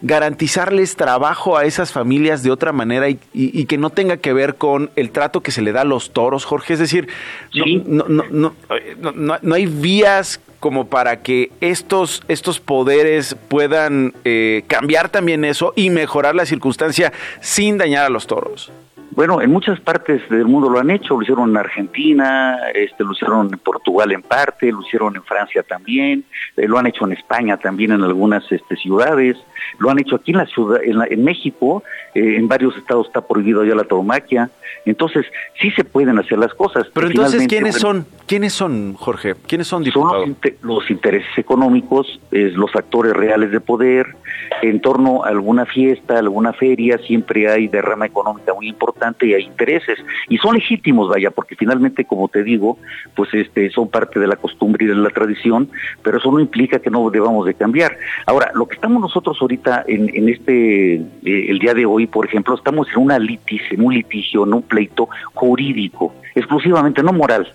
[0.02, 4.90] garantizarles trabajo a esas familias de otra manera y, que no tenga que ver con
[4.96, 6.74] el trato que se le da a los toros, Jorge.
[6.74, 7.08] Es decir,
[7.54, 15.10] no, no, no, no, hay vías como para que estos, estos poderes puedan eh, cambiar
[15.10, 18.72] también eso y mejorar la circunstancia sin dañar a los toros.
[19.14, 23.12] Bueno, en muchas partes del mundo lo han hecho, lo hicieron en Argentina, este, lo
[23.12, 26.24] hicieron en Portugal en parte, lo hicieron en Francia también,
[26.56, 29.36] eh, lo han hecho en España también en algunas este, ciudades,
[29.80, 33.63] lo han hecho aquí en la ciudad, en, México, eh, en varios estados está prohibido
[33.63, 34.50] ya la tauromaquia,
[34.86, 35.26] entonces
[35.60, 36.88] sí se pueden hacer las cosas.
[36.93, 40.24] Pero entonces quiénes son, quiénes son, Jorge, quiénes son diputados?
[40.24, 44.15] Son los, intereses económicos, los actores reales de poder,
[44.62, 49.43] en torno a alguna fiesta, alguna feria, siempre hay derrama económica muy importante y hay
[49.43, 49.97] intereses
[50.30, 52.78] y son legítimos, vaya, porque finalmente, como te digo,
[53.15, 55.69] pues este son parte de la costumbre y de la tradición,
[56.04, 57.97] pero eso no implica que no debamos de cambiar.
[58.26, 59.51] Ahora, lo que estamos nosotros ahorita
[59.88, 63.84] en, en este eh, el día de hoy, por ejemplo, estamos en una litis, en
[63.84, 67.52] un litigio, en un pleito jurídico, exclusivamente no moral.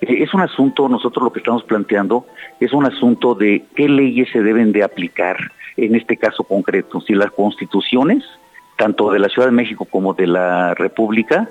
[0.00, 2.26] Eh, es un asunto, nosotros lo que estamos planteando
[2.60, 5.36] es un asunto de qué leyes se deben de aplicar
[5.76, 8.24] en este caso concreto, si las constituciones,
[8.76, 11.48] tanto de la Ciudad de México como de la República,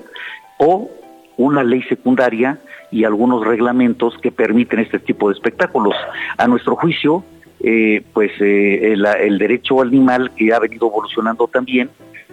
[0.58, 0.90] o
[1.36, 2.58] una ley secundaria
[2.90, 5.94] y algunos reglamentos que permiten este tipo de espectáculos.
[6.36, 7.24] A nuestro juicio,
[7.62, 11.90] eh, pues eh, el, derecho animal que ha venido evolucionando también,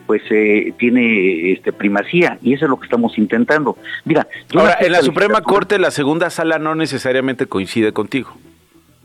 [0.07, 3.77] pues eh, tiene este primacía y eso es lo que estamos intentando.
[4.05, 8.35] Mira, ahora en la Suprema Corte la segunda sala no necesariamente coincide contigo.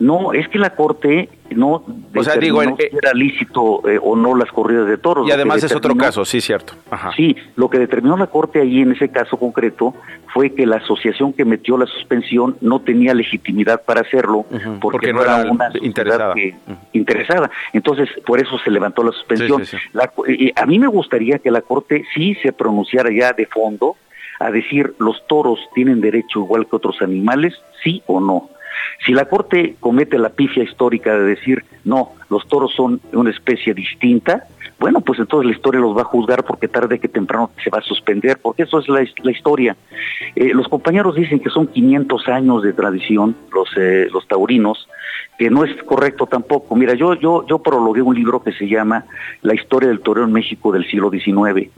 [0.04, 1.82] No, es que la Corte no
[2.14, 5.26] o sea, digo, si eh, era lícito eh, o no las corridas de toros.
[5.26, 6.74] Y además es otro caso, sí, cierto.
[7.16, 9.94] Sí, lo que determinó la Corte ahí en ese caso concreto
[10.34, 14.44] fue que la asociación que metió la suspensión no tenía legitimidad para hacerlo
[14.78, 16.34] porque, no era, una interesada.
[16.92, 17.50] interesada.
[17.72, 19.62] Entonces, por eso se levantó la suspensión.
[20.54, 23.96] a mí me gustaría que la Corte sí se pronunciara ya de fondo
[24.38, 28.50] a decir los toros tienen derecho igual que otros animales, sí o no
[29.04, 33.74] Si la Corte comete la pifia histórica de decir, no, los toros son una especie
[33.74, 34.46] distinta,
[34.78, 37.78] bueno, pues entonces la historia los va a juzgar porque tarde que temprano se va
[37.78, 39.76] a suspender, porque eso es la, historia.
[40.34, 44.88] Eh, los compañeros dicen que son 500 años de tradición, los, eh, los taurinos,
[45.38, 46.76] que no es correcto tampoco.
[46.76, 49.04] Mira, yo, yo, yo prologué un libro que se llama
[49.42, 51.70] La historia del toreo en México del siglo XIX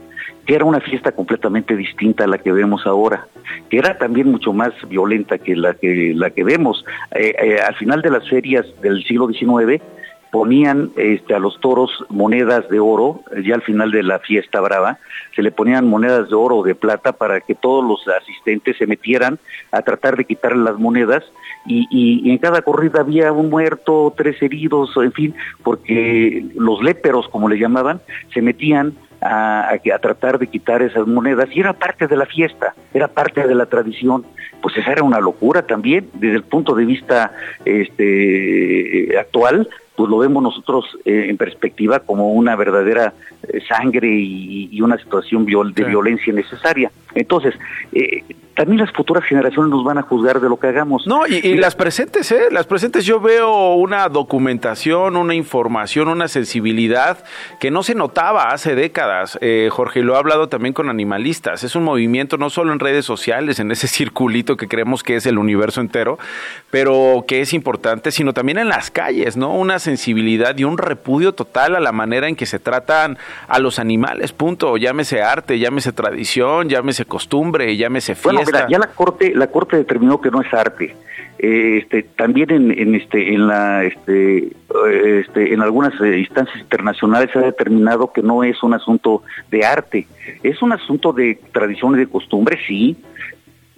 [0.46, 3.26] que era una fiesta completamente distinta a la que vemos ahora,
[3.68, 6.84] que era también mucho más violenta que la que, la que vemos.
[7.14, 9.82] Eh, al final de las ferias del siglo XIX,
[10.30, 14.98] ponían este, a los toros monedas de oro, ya al final de la fiesta brava,
[15.34, 18.86] se le ponían monedas de oro o de plata para que todos los asistentes se
[18.86, 19.38] metieran
[19.70, 21.24] a tratar de quitarle las monedas
[21.68, 27.48] y, en cada corrida había un muerto, tres heridos, en fin, porque los léperos, como
[27.48, 28.00] le llamaban,
[28.32, 32.74] se metían a, a, tratar de quitar esas monedas y era parte de la fiesta,
[32.94, 34.24] era parte de la tradición.
[34.62, 37.32] Pues esa era una locura también desde el punto de vista
[37.64, 43.14] este, actual pues lo vemos nosotros eh, en perspectiva como una verdadera
[43.48, 46.92] eh, sangre y, una situación de violencia necesaria.
[47.14, 47.54] Entonces,
[47.92, 48.22] eh,
[48.56, 51.06] también las futuras generaciones nos van a juzgar de lo que hagamos.
[51.06, 52.48] No, y, las presentes, ¿eh?
[52.50, 57.22] Las presentes yo veo una documentación, una información, una sensibilidad
[57.60, 61.64] que no se notaba hace décadas, eh, Jorge, lo he hablado también con animalistas.
[61.64, 65.26] Es un movimiento no solo en redes sociales, en ese circulito que creemos que es
[65.26, 66.18] el universo entero,
[66.70, 69.52] pero que es importante, sino también en las calles, ¿no?
[69.52, 73.78] Una sensibilidad y un repudio total a la manera en que se tratan a los
[73.78, 74.78] animales, punto.
[74.78, 80.30] Llámese arte, llámese tradición, llámese costumbre, llámese fiesta ya la corte, la corte determinó que
[80.30, 80.94] no es arte.
[81.38, 84.52] Eh, este, también en, este, en la, este,
[85.04, 89.64] este, en algunas eh, instancias internacionales se ha determinado que no es un asunto de
[89.64, 90.06] arte,
[90.42, 92.96] es un asunto de tradición y de costumbre, sí.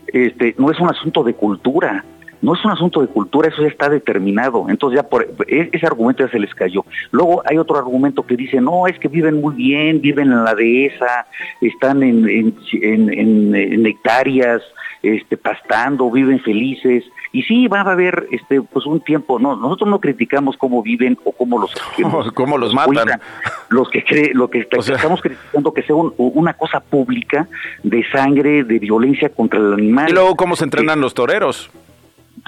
[0.07, 2.05] Este, no es un asunto de cultura
[2.41, 4.67] no es un asunto de cultura, eso ya está determinado.
[4.69, 6.85] Entonces ya por e, ese argumento ya se les cayó.
[7.11, 10.55] Luego hay otro argumento que dice, no, es que viven muy bien, viven en la
[10.55, 11.27] dehesa,
[11.61, 14.63] están en, en, hectáreas,
[15.03, 17.05] este, pastando, viven felices.
[17.33, 21.19] Y sí, va a haber este, pues un tiempo, no, nosotros no criticamos cómo viven
[21.25, 21.75] o cómo los,
[22.35, 23.21] cómo los matan.
[23.69, 27.49] Los que cree, lo que estamos criticando que sea una cosa pública
[27.83, 30.09] de sangre, de violencia contra el animal.
[30.09, 31.71] Y luego cómo se entrenan los toreros.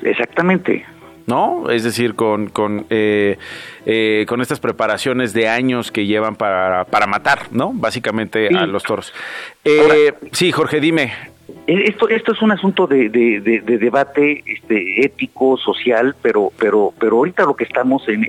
[0.02, 0.84] Exactamente.
[1.26, 1.70] ¿no?
[1.70, 3.38] Es decir, con, con, eh,
[3.86, 7.72] eh, con estas preparaciones de años que llevan para, para matar, ¿no?
[7.72, 9.12] Básicamente a los toros.
[9.64, 11.12] Eh, sí, Jorge, dime.
[11.66, 17.16] Eh, esto, esto es un asunto de, de, debate este, ético, social, pero, pero, pero
[17.16, 18.26] ahorita lo que estamos en...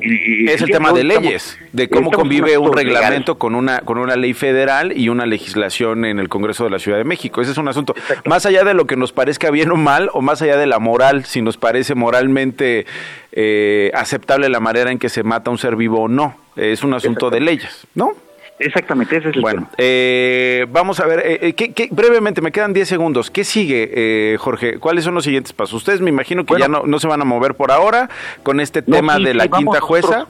[0.47, 4.33] es el tema de leyes, de cómo convive un reglamento con una, con una ley
[4.33, 7.41] federal y una legislación en el Congreso de la Ciudad de México.
[7.41, 7.93] Ese es un asunto,
[8.25, 10.79] más allá de lo que nos parezca bien o mal, o más allá de la
[10.79, 12.85] moral, si nos parece moralmente
[13.31, 16.35] eh, aceptable la manera en que se mata un ser vivo o no.
[16.55, 18.13] Es un asunto de leyes, ¿no?
[18.61, 22.87] Exactamente, ese es el bueno, Eh, vamos a ver, eh, eh brevemente, me quedan 10
[22.87, 23.31] segundos.
[23.31, 24.77] ¿Qué sigue, eh, Jorge?
[24.77, 25.73] ¿Cuáles son los siguientes pasos?
[25.73, 28.09] Ustedes me imagino que ya no, no, se van a mover por ahora
[28.43, 30.27] con este tema de la quinta jueza.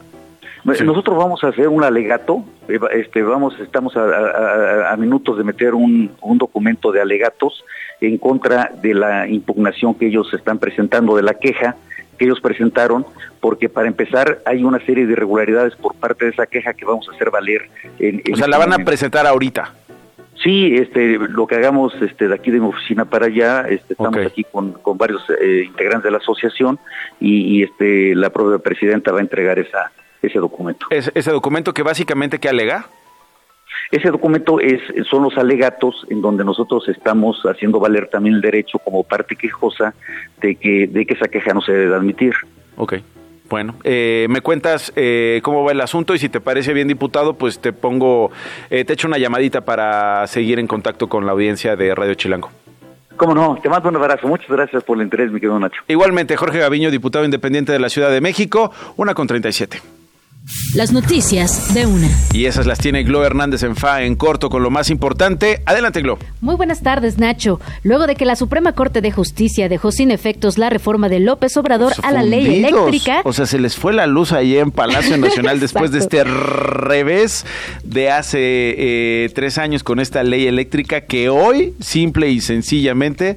[0.64, 2.44] Nosotros, vamos a hacer un alegato,
[2.92, 7.64] este, vamos, estamos a, minutos de meter un, un documento de alegatos
[8.00, 11.76] en contra de la impugnación que ellos están presentando de la queja
[12.18, 13.06] que ellos presentaron,
[13.40, 17.08] porque para empezar hay una serie de irregularidades por parte de esa queja que vamos
[17.08, 17.68] a hacer valer.
[17.98, 19.72] En, o sea, la van a este presentar ahorita.
[20.42, 24.26] Sí, este, lo que hagamos este, de aquí de mi oficina para allá, este, estamos
[24.26, 26.80] aquí con, con varios eh, integrantes de la asociación
[27.20, 30.86] y, este, la propia presidenta va a entregar esa, ese documento.
[30.90, 32.86] ¿Ese documento que básicamente que alega?
[33.90, 38.78] Ese documento es, son los alegatos en donde nosotros estamos haciendo valer también el derecho
[38.78, 39.94] como parte quejosa
[40.40, 42.32] de que, de que esa queja no se debe admitir.
[42.76, 42.94] Ok.
[43.52, 47.34] Bueno, eh, me cuentas eh, cómo va el asunto y si te parece bien, diputado,
[47.34, 48.30] pues te pongo,
[48.70, 52.48] eh, te echo una llamadita para seguir en contacto con la audiencia de Radio Chilango.
[53.16, 54.26] Cómo no, te mando un abrazo.
[54.26, 55.82] Muchas gracias por el interés, mi querido Nacho.
[55.86, 59.80] Igualmente, Jorge Gaviño, diputado independiente de la Ciudad de México, una con 37.
[60.74, 62.08] Las noticias de una.
[62.32, 65.62] Y esas las tiene Glo Hernández en FA en corto con lo más importante.
[65.66, 66.18] Adelante, Glo.
[66.40, 67.60] Muy buenas tardes, Nacho.
[67.84, 71.56] Luego de que la Suprema Corte de Justicia dejó sin efectos la reforma de López
[71.56, 73.20] Obrador a la ley eléctrica.
[73.24, 77.46] O sea, se les fue la luz ahí en Palacio Nacional después de este revés
[77.84, 83.36] de hace eh, tres años con esta ley eléctrica que hoy, simple y sencillamente,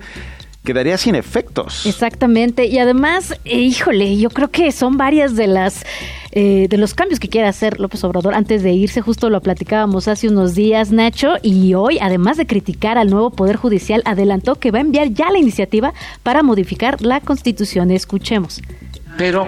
[0.66, 1.86] quedaría sin efectos.
[1.86, 2.66] Exactamente.
[2.66, 5.86] Y además, eh, híjole, yo creo que son varias de las
[6.38, 9.00] eh, de los cambios que quiere hacer López Obrador antes de irse.
[9.00, 13.56] Justo lo platicábamos hace unos días, Nacho, y hoy, además de criticar al nuevo Poder
[13.56, 17.90] Judicial, adelantó que va a enviar ya la iniciativa para modificar la Constitución.
[17.90, 18.62] Escuchemos.
[19.18, 19.48] Pero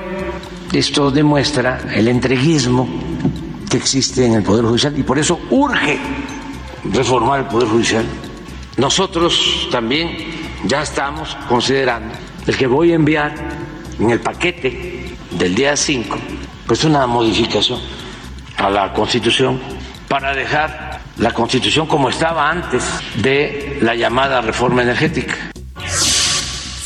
[0.71, 2.87] esto demuestra el entreguismo
[3.69, 5.99] que existe en el Poder Judicial y por eso urge
[6.93, 8.05] reformar el Poder Judicial.
[8.77, 10.09] Nosotros también
[10.65, 12.13] ya estamos considerando
[12.45, 13.35] el que voy a enviar
[13.99, 15.03] en el paquete
[15.37, 16.17] del día 5,
[16.67, 17.79] pues una modificación
[18.57, 19.59] a la Constitución
[20.07, 22.83] para dejar la Constitución como estaba antes
[23.15, 25.35] de la llamada reforma energética.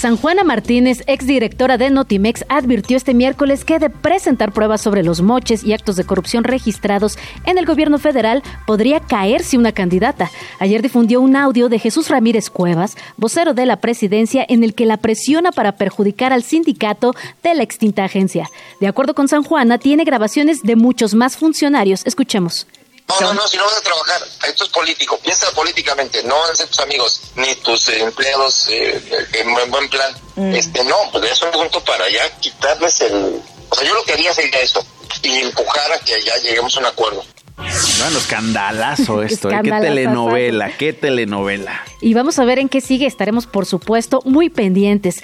[0.02, 5.22] San Juana Martínez, exdirectora de Notimex, advirtió este miércoles que de presentar pruebas sobre los
[5.22, 10.32] moches y actos de corrupción registrados en el gobierno federal podría caerse una candidata.
[10.58, 14.88] Ayer difundió un audio de Jesús Ramírez Cuevas, vocero de la presidencia, en el que
[14.88, 18.50] la presiona para perjudicar al sindicato de la extinta agencia.
[18.80, 22.02] De acuerdo con San Juana, tiene grabaciones de muchos más funcionarios.
[22.08, 22.66] Escuchemos.
[23.08, 26.52] No, no, no, si no vas a trabajar, esto es político, piensa políticamente, no van
[26.52, 30.16] a ser tus amigos ni tus eh, empleados eh, en buen plan.
[30.36, 30.56] Mm.
[30.56, 33.42] Este, no, pues es un punto para ya quitarles el...
[33.70, 34.86] O sea, yo lo que haría sería eso,
[35.24, 37.24] y empujar a que ya lleguemos a un acuerdo.
[37.58, 39.60] Bueno, escandalazo esto, ¿eh?
[39.64, 41.84] qué telenovela, qué telenovela.
[42.02, 45.24] Y vamos a ver en qué sigue, estaremos por supuesto muy pendientes.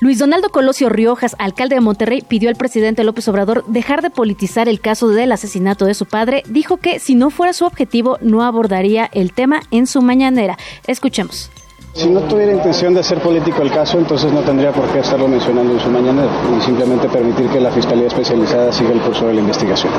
[0.00, 4.66] Luis Donaldo Colosio Riojas, alcalde de Monterrey, pidió al presidente López Obrador dejar de politizar
[4.66, 6.42] el caso del asesinato de su padre.
[6.48, 10.56] Dijo que si no fuera su objetivo, no abordaría el tema en su mañanera.
[10.86, 11.50] Escuchemos.
[11.92, 15.28] Si no tuviera intención de hacer político el caso, entonces no tendría por qué estarlo
[15.28, 19.34] mencionando en su mañanera y simplemente permitir que la Fiscalía Especializada siga el curso de
[19.34, 19.92] la investigación.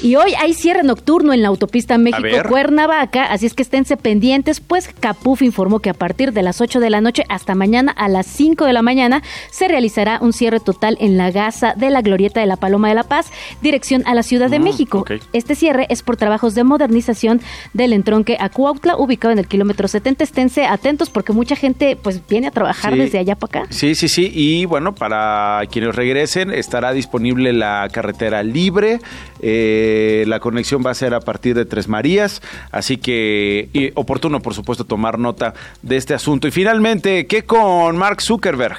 [0.00, 4.88] Y hoy hay cierre nocturno en la autopista México-Cuernavaca, así es que esténse pendientes, pues
[5.00, 8.26] Capuf informó que a partir de las 8 de la noche hasta mañana a las
[8.26, 12.38] 5 de la mañana se realizará un cierre total en la gasa de la Glorieta
[12.38, 15.04] de la Paloma de la Paz, dirección a la Ciudad de mm, México.
[15.32, 17.40] Este cierre es por trabajos de modernización
[17.72, 20.22] del entronque a Cuautla, ubicado en el kilómetro 70.
[20.22, 23.72] Esténse atentos porque mucha gente pues viene a trabajar desde allá para acá.
[23.72, 24.30] Sí, sí, sí.
[24.32, 29.00] Y bueno, para quienes regresen estará disponible la carretera libre.
[29.40, 34.54] Eh, la conexión va a ser a partir de Tres Marías, así que oportuno, por
[34.54, 36.48] supuesto, tomar nota de este asunto.
[36.48, 38.78] Y finalmente, ¿qué con Mark Zuckerberg?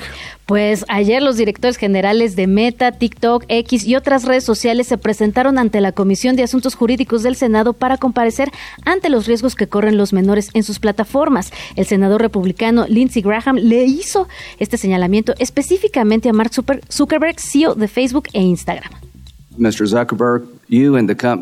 [0.49, 5.59] Pues ayer los directores generales de Meta, TikTok, X y otras redes sociales se presentaron
[5.59, 8.49] ante la Comisión de Asuntos Jurídicos del Senado para comparecer
[8.83, 11.51] ante los riesgos que corren los menores en sus plataformas.
[11.75, 16.51] El senador republicano Lindsey Graham le hizo este señalamiento específicamente a Mark
[16.91, 19.08] Zuckerberg, CEO de Facebook e Instagram.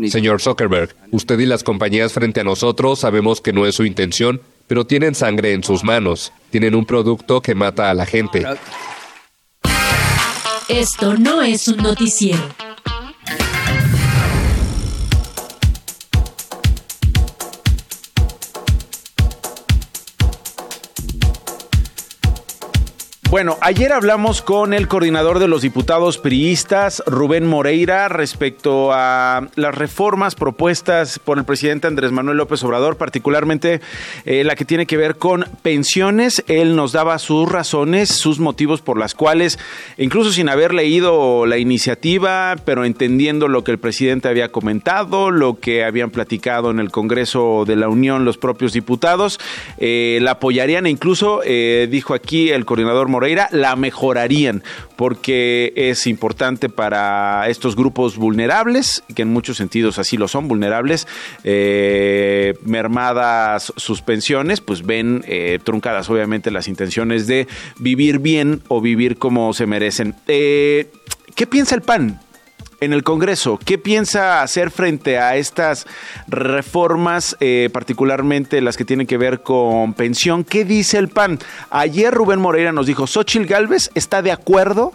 [0.09, 4.41] Señor Zuckerberg, usted y las compañías frente a nosotros sabemos que no es su intención,
[4.67, 6.33] pero tienen sangre en sus manos.
[6.49, 8.45] Tienen un producto que mata a la gente.
[10.67, 12.66] Esto no es un noticiero.
[23.29, 29.75] Bueno, ayer hablamos con el coordinador de los diputados priistas, Rubén Moreira, respecto a las
[29.75, 33.81] reformas propuestas por el presidente Andrés Manuel López Obrador, particularmente
[34.23, 36.41] eh, la que tiene que ver con pensiones.
[36.47, 39.59] Él nos daba sus razones, sus motivos por las cuales,
[39.97, 45.59] incluso sin haber leído la iniciativa, pero entendiendo lo que el presidente había comentado, lo
[45.59, 49.37] que habían platicado en el Congreso de la Unión los propios diputados,
[49.79, 54.63] eh, la apoyarían e incluso, eh, dijo aquí el coordinador Moreira, Moreira la mejorarían
[54.95, 61.07] porque es importante para estos grupos vulnerables, que en muchos sentidos así lo son, vulnerables,
[61.43, 67.47] eh, mermadas sus pensiones, pues ven eh, truncadas obviamente las intenciones de
[67.79, 70.13] vivir bien o vivir como se merecen.
[70.27, 70.91] Eh,
[71.33, 72.19] ¿Qué piensa el PAN?
[72.79, 73.59] En el Congreso.
[73.63, 75.85] ¿Qué piensa hacer frente a estas
[76.27, 80.43] reformas, eh, particularmente las que tienen que ver con pensión?
[80.43, 81.39] ¿Qué dice el PAN?
[81.69, 84.93] Ayer Rubén Moreira nos dijo, Xochil Gálvez está de acuerdo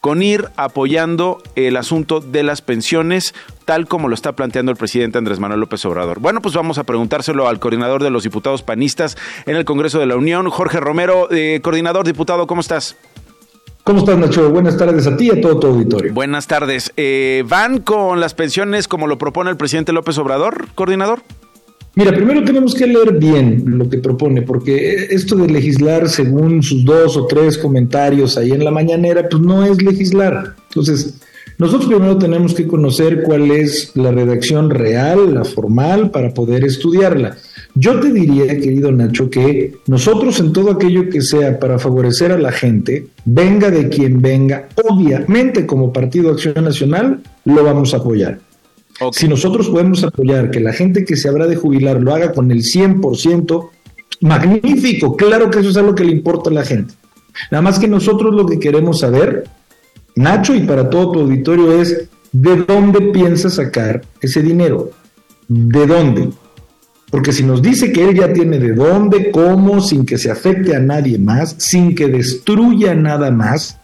[0.00, 3.34] con ir apoyando el asunto de las pensiones,
[3.64, 6.20] tal como lo está planteando el presidente Andrés Manuel López Obrador.
[6.20, 9.16] Bueno, pues vamos a preguntárselo al coordinador de los diputados panistas
[9.46, 11.28] en el Congreso de la Unión, Jorge Romero.
[11.32, 12.96] Eh, coordinador, diputado, ¿cómo estás?
[13.88, 14.50] ¿Cómo estás, Nacho?
[14.50, 16.12] Buenas tardes a ti y a todo tu auditorio.
[16.12, 16.92] Buenas tardes.
[16.98, 21.22] Eh, ¿Van con las pensiones como lo propone el presidente López Obrador, coordinador?
[21.94, 26.84] Mira, primero tenemos que leer bien lo que propone, porque esto de legislar según sus
[26.84, 30.54] dos o tres comentarios ahí en la mañanera, pues no es legislar.
[30.68, 31.18] Entonces,
[31.56, 37.38] nosotros primero tenemos que conocer cuál es la redacción real, la formal, para poder estudiarla.
[37.80, 42.38] Yo te diría, querido Nacho, que nosotros en todo aquello que sea para favorecer a
[42.38, 48.40] la gente, venga de quien venga, obviamente como Partido Acción Nacional, lo vamos a apoyar.
[49.12, 52.50] Si nosotros podemos apoyar que la gente que se habrá de jubilar lo haga con
[52.50, 53.68] el 100%,
[54.22, 56.94] magnífico, claro que eso es algo que le importa a la gente.
[57.52, 59.44] Nada más que nosotros lo que queremos saber,
[60.16, 64.90] Nacho, y para todo tu auditorio es, ¿de dónde piensa sacar ese dinero?
[65.46, 66.30] ¿De dónde?
[67.10, 70.76] Porque si nos dice que él ya tiene de dónde, cómo, sin que se afecte
[70.76, 73.78] a nadie más, sin que destruya nada más,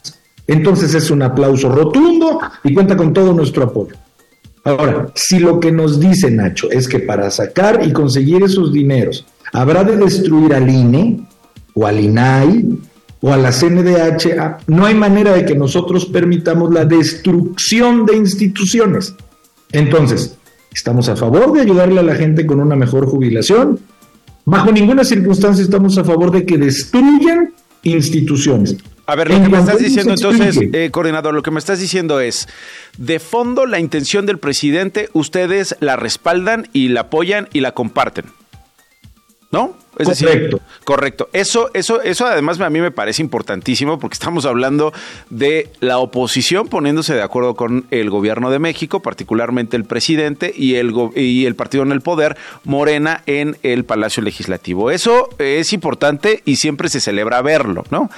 [0.46, 3.96] entonces es un aplauso rotundo y cuenta con todo nuestro apoyo.
[4.64, 9.26] Ahora, si lo que nos dice Nacho es que para sacar y conseguir esos dineros
[9.52, 11.26] habrá de destruir al INE
[11.74, 12.78] o al INAI
[13.20, 18.16] o a la CNDH, ah, no hay manera de que nosotros permitamos la destrucción de
[18.16, 19.14] instituciones.
[19.72, 20.36] Entonces,
[20.74, 23.78] Estamos a favor de ayudarle a la gente con una mejor jubilación.
[24.44, 27.54] Bajo ninguna circunstancia estamos a favor de que destruyan
[27.84, 28.76] instituciones.
[29.06, 32.20] A ver, lo que me estás diciendo entonces, eh, coordinador, lo que me estás diciendo
[32.20, 32.48] es,
[32.98, 38.24] de fondo la intención del presidente, ustedes la respaldan y la apoyan y la comparten.
[39.50, 39.76] ¿No?
[39.98, 40.56] Es correcto.
[40.56, 41.28] Decir, correcto.
[41.32, 44.92] Eso, eso, eso además a mí me parece importantísimo porque estamos hablando
[45.30, 50.74] de la oposición poniéndose de acuerdo con el gobierno de México, particularmente el presidente y
[50.74, 54.90] el, y el partido en el poder, Morena, en el Palacio Legislativo.
[54.90, 58.10] Eso es importante y siempre se celebra verlo, ¿no?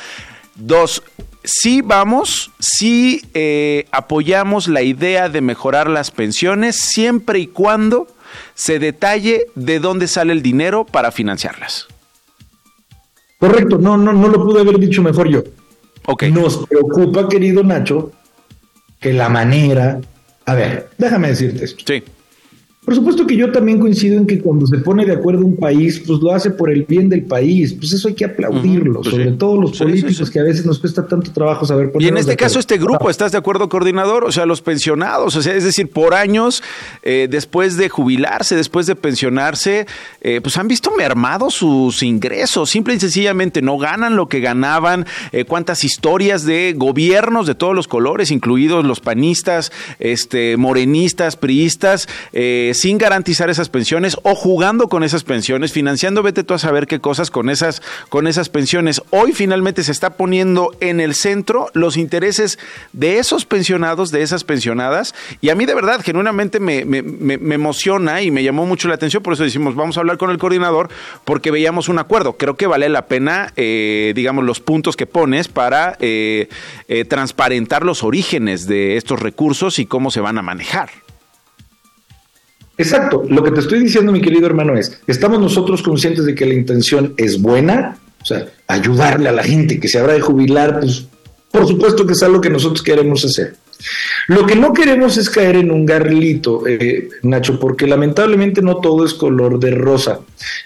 [0.55, 1.03] Dos,
[1.45, 8.09] sí vamos, sí eh, apoyamos la idea de mejorar las pensiones siempre y cuando
[8.55, 11.87] se detalle de dónde sale el dinero para financiarlas.
[13.39, 15.43] Correcto, no, no, no lo pude haber dicho mejor yo.
[16.07, 16.31] Okay.
[16.31, 18.13] Nos preocupa, querido Nacho,
[19.01, 20.01] que la manera.
[20.47, 21.85] A ver, déjame decirte esto.
[21.87, 22.03] Sí.
[22.87, 26.01] Por supuesto que yo también coincido en que cuando se pone de acuerdo un país,
[26.07, 27.75] pues lo hace por el bien del país.
[27.75, 31.05] Pues eso hay que aplaudirlo, pues sobre todo los políticos que a veces nos cuesta
[31.05, 34.23] tanto trabajo saber por Y en este caso, este grupo, ¿estás de acuerdo, coordinador?
[34.23, 36.63] O sea, los pensionados, o sea, es decir, por años,
[37.03, 39.89] eh, después de jubilarse, después de pensionarse,
[40.21, 42.71] eh, pues han visto mermados sus ingresos.
[42.71, 45.07] Simple y sencillamente no ganan lo que ganaban.
[45.33, 52.09] Eh, cuántas historias de gobiernos de todos los colores, incluidos los panistas, este, morenistas, priistas,
[52.33, 56.87] eh, sin garantizar esas pensiones o jugando con esas pensiones, financiando, vete tú a saber
[56.87, 59.03] qué cosas con esas, con esas pensiones.
[59.11, 62.59] Hoy finalmente se está poniendo en el centro los intereses
[62.93, 68.21] de esos pensionados, de esas pensionadas, y a mí de verdad, genuinamente me, me, emociona
[68.23, 70.91] y me llamó mucho la atención, por eso decimos, vamos a hablar con el coordinador,
[71.25, 72.37] porque veíamos un acuerdo.
[72.37, 76.49] Creo que vale la pena, eh, digamos, los puntos que pones para eh,
[76.89, 81.06] eh, transparentar los orígenes de estos recursos y cómo se van a manejar.
[82.79, 86.45] Exacto, lo que te estoy diciendo, mi querido hermano, es, estamos nosotros conscientes de que
[86.45, 90.81] la intención es buena, o sea, ayudarle a la gente que se habrá de jubilar,
[90.81, 91.07] pues
[91.51, 93.55] por supuesto que es algo que nosotros queremos hacer.
[94.29, 99.05] Lo que no queremos es caer en un garlito, eh, Nacho, porque lamentablemente no todo
[99.05, 100.21] es color de rosa.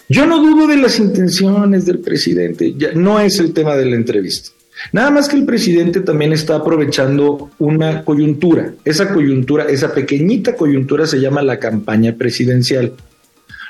[0.08, 3.96] Yo no dudo de las intenciones del presidente, ya no es el tema de la
[3.96, 4.50] entrevista.
[4.92, 8.72] Nada más que el presidente también está aprovechando una coyuntura.
[8.84, 12.94] Esa coyuntura, esa pequeñita coyuntura se llama la campaña presidencial.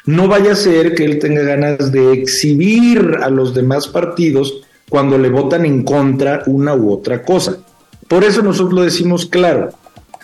[0.06, 5.18] No vaya a ser que él tenga ganas de exhibir a los demás partidos cuando
[5.18, 7.58] le votan en contra una u otra cosa.
[8.08, 9.70] Por eso nosotros lo decimos claro.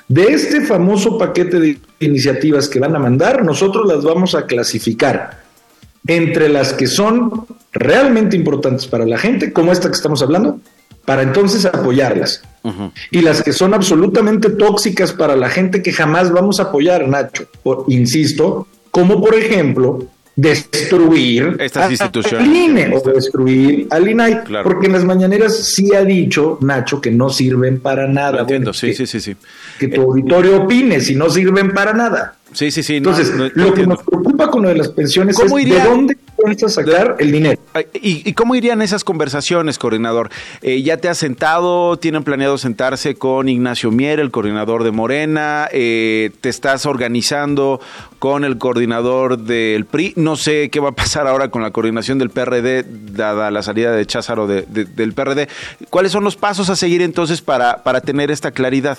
[0.09, 5.43] De este famoso paquete de iniciativas que van a mandar, nosotros las vamos a clasificar
[6.07, 10.61] entre las que son realmente importantes para la gente, como esta que estamos hablando,
[11.07, 12.43] para entonces apoyarlas.
[13.13, 17.47] Y las que son absolutamente tóxicas para la gente que jamás vamos a apoyar, Nacho,
[17.63, 24.87] por, insisto, como por ejemplo destruir estas instituciones al INE o destruir al INAI, porque
[24.87, 28.41] en las mañaneras sí ha dicho Nacho que no sirven para nada.
[28.41, 29.37] entiendo, sí, sí, sí, sí.
[29.79, 32.35] Que tu auditorio opine si no sirven para nada.
[32.57, 32.97] Sí, sí, sí.
[32.97, 36.17] Entonces, lo que nos preocupa con lo de las pensiones es de dónde
[36.65, 37.61] a sacar el dinero.
[37.93, 40.31] ¿Y, cómo irían esas conversaciones, coordinador?
[40.63, 41.99] Eh, ¿Ya te has sentado?
[41.99, 45.69] ¿Tienen planeado sentarse con Ignacio Mier, el coordinador de Morena?
[45.71, 47.79] Eh, ¿Te estás organizando
[48.19, 50.15] con el coordinador del PRI?
[50.17, 53.93] No sé qué va a pasar ahora con la coordinación del PRD, dada la salida
[53.93, 55.49] de Cházaro del PRD.
[55.91, 58.97] ¿Cuáles son los pasos a seguir entonces para, para tener esta claridad?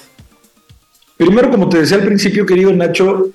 [1.18, 3.32] Primero, como te decía al principio, querido Nacho,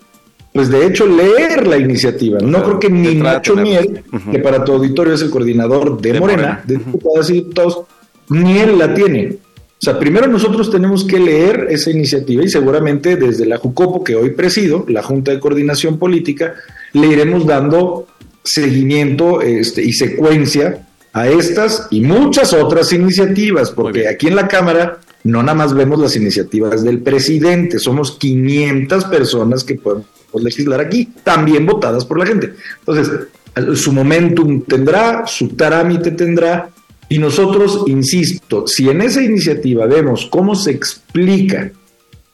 [0.52, 2.38] pues de hecho leer la iniciativa.
[2.40, 6.62] No creo que ni Nacho Miel, que para tu auditorio es el coordinador de, Morena,
[6.66, 7.82] de diputadas y diputados,
[8.28, 9.38] ni él la tiene.
[9.82, 14.14] O sea, primero nosotros tenemos que leer esa iniciativa y seguramente desde la JUCOPO que
[14.14, 16.54] hoy presido, la Junta de Coordinación Política,
[16.92, 18.06] le iremos dando
[18.44, 25.00] seguimiento este, y secuencia a estas y muchas otras iniciativas, porque aquí en la Cámara
[25.24, 30.06] no nada más vemos las iniciativas del presidente, somos 500 personas que podemos
[30.40, 32.54] legislar aquí, también votadas por la gente.
[32.80, 33.28] Entonces,
[33.74, 36.70] su momentum tendrá, su trámite tendrá,
[37.08, 41.70] y nosotros, insisto, si en esa iniciativa vemos cómo se explica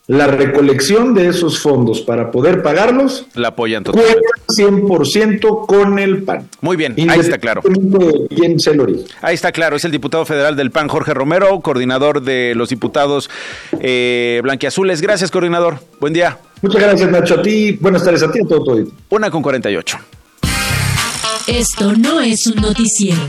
[0.07, 4.23] la recolección de esos fondos para poder pagarlos, la apoyan totalmente.
[4.57, 6.49] 100% con el PAN.
[6.63, 7.61] Muy bien, ahí está claro.
[9.21, 13.29] Ahí está claro, es el diputado federal del PAN, Jorge Romero, coordinador de los diputados
[13.81, 15.03] eh, blanquiazules.
[15.03, 15.81] Gracias, coordinador.
[16.01, 16.39] Buen día.
[16.63, 17.35] Muchas gracias, Nacho.
[17.35, 18.85] A ti, buenas tardes a ti, a todo, todo.
[19.11, 19.99] Una con 48.
[21.47, 23.21] Esto no es un noticiero.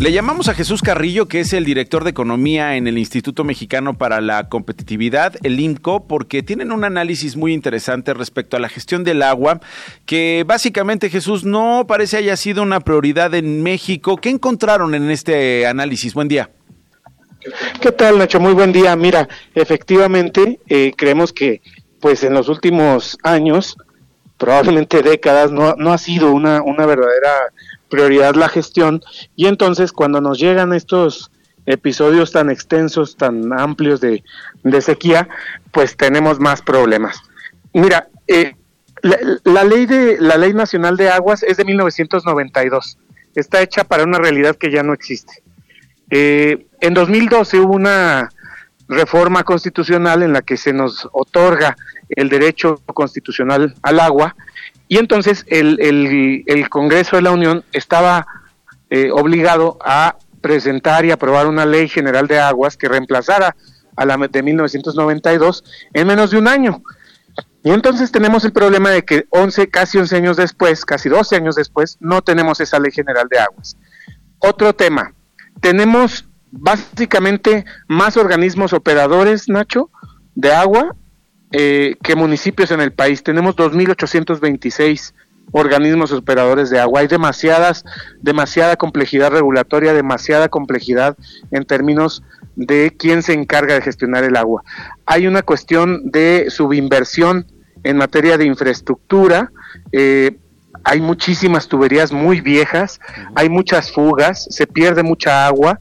[0.00, 3.98] Le llamamos a Jesús Carrillo, que es el director de Economía en el Instituto Mexicano
[3.98, 9.04] para la Competitividad, el INCO, porque tienen un análisis muy interesante respecto a la gestión
[9.04, 9.60] del agua,
[10.06, 14.16] que básicamente Jesús no parece haya sido una prioridad en México.
[14.16, 16.14] ¿Qué encontraron en este análisis?
[16.14, 16.48] Buen día.
[17.80, 18.40] ¿Qué tal, Nacho?
[18.40, 18.94] Muy buen día.
[18.96, 21.62] Mira, efectivamente, eh, creemos que
[22.00, 23.76] pues en los últimos años,
[24.38, 27.32] probablemente décadas, no, no ha sido una, una verdadera
[27.90, 29.02] prioridad la gestión
[29.36, 31.30] y entonces cuando nos llegan estos
[31.66, 34.22] episodios tan extensos, tan amplios de,
[34.80, 35.28] sequía,
[35.72, 37.20] pues tenemos más problemas.
[37.72, 38.54] Mira, eh,
[39.02, 42.98] la, ley de la ley nacional de aguas es de 1992.
[43.34, 45.42] Está hecha para una realidad que ya no existe.
[46.10, 48.30] Eh, en 2012 hubo una
[48.88, 51.76] reforma constitucional en la que se nos otorga
[52.08, 54.34] el derecho constitucional al agua
[54.88, 55.78] y entonces el,
[56.46, 58.26] el, Congreso de la Unión estaba
[58.90, 63.54] eh, obligado a presentar y aprobar una ley general de aguas que reemplazara
[63.94, 66.82] a la de 1992 en menos de un año.
[67.62, 71.54] Y entonces tenemos el problema de que 11, casi 11 años después, casi 12 años
[71.54, 73.76] después, no tenemos esa ley general de aguas.
[74.38, 75.14] Otro tema,
[75.60, 79.90] tenemos básicamente más organismos operadores, Nacho,
[80.34, 80.96] de agua
[81.52, 83.22] eh, que municipios en el país.
[83.22, 85.14] Tenemos 2.826
[85.52, 87.00] organismos operadores de agua.
[87.00, 87.84] Hay demasiadas,
[88.20, 91.16] demasiada complejidad regulatoria, demasiada complejidad
[91.50, 92.22] en términos
[92.56, 94.62] de quién se encarga de gestionar el agua.
[95.06, 97.46] Hay una cuestión de subinversión
[97.82, 99.50] en materia de infraestructura.
[99.92, 100.38] Eh,
[100.84, 103.00] hay muchísimas tuberías muy viejas,
[103.34, 105.78] hay muchas fugas, se pierde mucha agua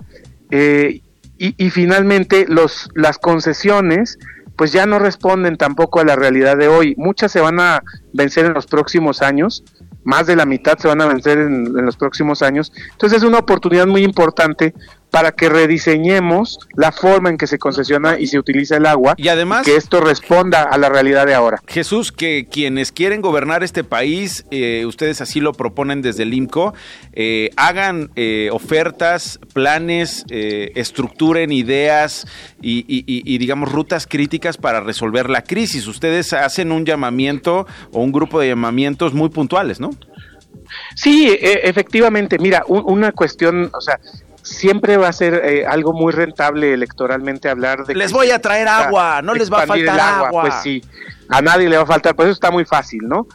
[0.51, 1.01] eh,
[1.37, 4.17] y, y, finalmente los, las concesiones
[4.57, 6.93] pues ya no responden tampoco a la realidad de hoy.
[6.97, 7.81] Muchas se van a
[8.11, 9.63] vencer en los próximos años,
[10.03, 12.73] más de la mitad se van a vencer en, en los próximos años.
[12.91, 14.73] Entonces es una oportunidad muy importante
[15.09, 19.27] para que rediseñemos la forma en que se concesiona y se utiliza el agua y
[19.29, 21.61] además que esto responda a la realidad de ahora.
[21.67, 26.73] Jesús, que quienes quieren gobernar este país, eh, ustedes así lo proponen desde el IMCO,
[27.13, 32.27] eh, hagan eh, ofertas, planes, estructuren ideas
[32.61, 35.87] y, y, digamos rutas críticas para resolver la crisis.
[35.87, 39.91] Ustedes hacen un llamamiento o un grupo de llamamientos muy puntuales, ¿no?
[40.95, 42.37] Sí, e, efectivamente.
[42.39, 43.99] Mira, una cuestión, o sea,
[44.41, 47.95] siempre va a ser eh, algo muy rentable electoralmente hablar de...
[47.95, 50.83] Les voy a traer agua, no les va a faltar agua, Pues sí,
[51.29, 53.27] a nadie le va a faltar, pues eso está muy fácil, ¿no?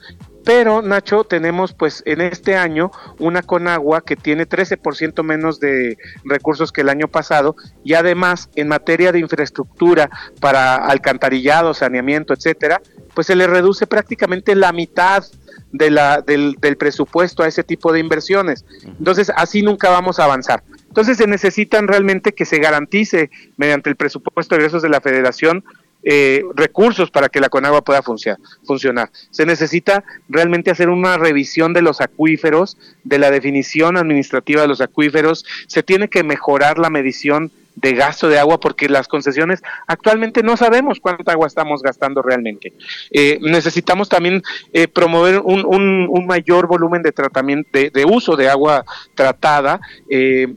[0.45, 6.71] Pero, Nacho, tenemos pues en este año una Conagua que tiene 13% menos de recursos
[6.71, 12.83] que el año pasado y además en materia de infraestructura para alcantarillado, saneamiento, etcétera,
[13.15, 15.25] pues se le reduce prácticamente la mitad
[15.73, 18.65] de la, del, del presupuesto a ese tipo de inversiones.
[18.85, 20.63] Entonces, así nunca vamos a avanzar.
[20.95, 25.65] Entonces se necesitan realmente que se garantice mediante el presupuesto de ingresos de la federación
[26.05, 29.11] eh, recursos para que la Conagua pueda funcionar.
[29.33, 34.81] Se necesita realmente hacer una revisión de los acuíferos, de la definición administrativa de los
[34.81, 40.43] acuíferos, se tiene que mejorar la medición de gasto de agua porque las concesiones actualmente
[40.43, 42.73] no sabemos cuánta agua estamos gastando realmente.
[43.11, 44.43] Eh, necesitamos también
[44.73, 48.85] eh, promover un, un, mayor volumen de tratamiento, de, uso de agua
[49.15, 49.81] tratada.
[50.09, 50.55] Eh,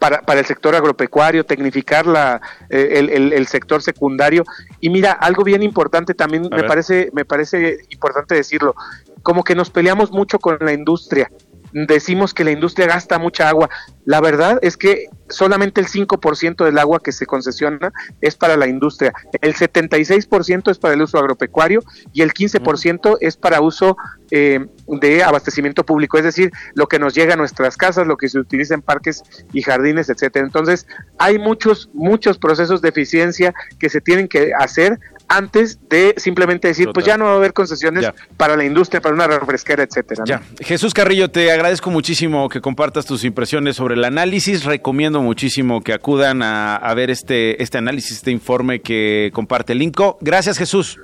[0.00, 2.40] para, para el sector agropecuario, tecnificar la,
[2.70, 4.44] eh, el, el, sector secundario.
[4.80, 8.74] Y mira, algo bien importante también me parece, me parece importante decirlo,
[9.22, 11.30] como que nos peleamos mucho con la industria
[11.72, 13.68] decimos que la industria gasta mucha agua.
[14.04, 18.66] La verdad es que solamente el 5% del agua que se concesiona es para la
[18.66, 23.96] industria, el 76% es para el uso agropecuario y el 15% es para uso
[24.30, 28.28] eh, de abastecimiento público, es decir, lo que nos llega a nuestras casas, lo que
[28.28, 30.44] se utiliza en parques y jardines, etcétera.
[30.44, 30.86] Entonces,
[31.18, 34.98] hay muchos, muchos procesos de eficiencia que se tienen que hacer
[35.30, 38.04] antes de simplemente decir, pues ya no va a haber concesiones
[38.36, 40.24] para la industria, para una refresquera, etcétera.
[40.26, 40.42] Ya.
[40.58, 44.64] Jesús Carrillo, te agradezco muchísimo que compartas tus impresiones sobre el análisis.
[44.64, 50.18] Recomiendo muchísimo que acudan a, ver este, este análisis, este informe que comparte el INCO.
[50.20, 50.98] Gracias, Jesús.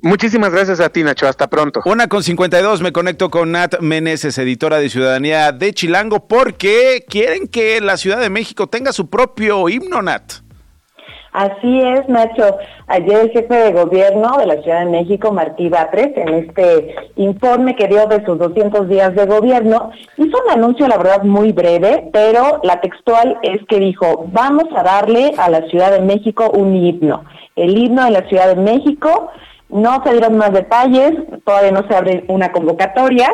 [0.00, 1.28] Muchísimas gracias a ti, Nacho.
[1.28, 1.82] Hasta pronto.
[1.84, 7.46] Una con 52, me conecto con Nat Meneses, editora de Ciudadanía de Chilango, porque quieren
[7.46, 10.47] que la Ciudad de México tenga su propio himno, Nat.
[11.32, 12.58] Así es, Nacho.
[12.86, 17.76] Ayer el jefe de gobierno de la Ciudad de México, Martí Batres, en este informe
[17.76, 22.08] que dio de sus 200 días de gobierno, hizo un anuncio, la verdad, muy breve,
[22.12, 26.74] pero la textual es que dijo, vamos a darle a la Ciudad de México un
[26.74, 27.24] himno.
[27.56, 29.30] El himno de la Ciudad de México
[29.68, 31.12] no se dieron más detalles,
[31.44, 33.28] todavía no se abre una convocatoria,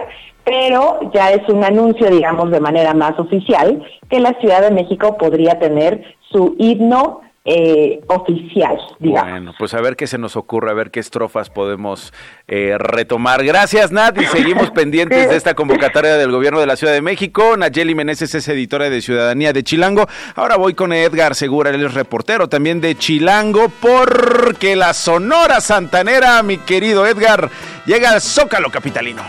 [0.45, 5.17] pero ya es un anuncio, digamos, de manera más oficial, que la Ciudad de México
[5.17, 8.79] podría tener su himno eh, oficial.
[8.99, 9.31] Digamos.
[9.31, 12.15] Bueno, pues a ver qué se nos ocurre, a ver qué estrofas podemos
[12.49, 13.45] eh, retomar.
[13.45, 17.57] Gracias, Nat, y seguimos pendientes de esta convocatoria del Gobierno de la Ciudad de México.
[17.57, 20.07] Nayeli Meneses es editora de Ciudadanía de Chilango.
[20.37, 26.43] Ahora voy con Edgar Segura, él es reportero también de Chilango, porque la Sonora Santanera,
[26.43, 27.51] mi querido Edgar,
[27.85, 29.23] llega al Zócalo Capitalino.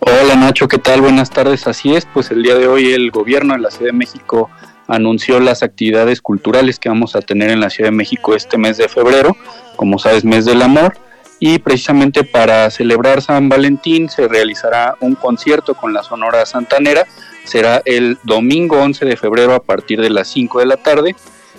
[0.00, 1.00] Hola Nacho, ¿qué tal?
[1.00, 1.68] Buenas tardes.
[1.68, 4.50] Así es, pues el día de hoy el gobierno de la Ciudad de México
[4.88, 8.76] anunció las actividades culturales que vamos a tener en la Ciudad de México este mes
[8.76, 9.36] de febrero,
[9.76, 10.94] como sabes, mes del amor,
[11.38, 17.06] y precisamente para celebrar San Valentín se realizará un concierto con la Sonora Santanera,
[17.44, 21.16] será el domingo 11 de febrero a partir de las 5 de la tarde,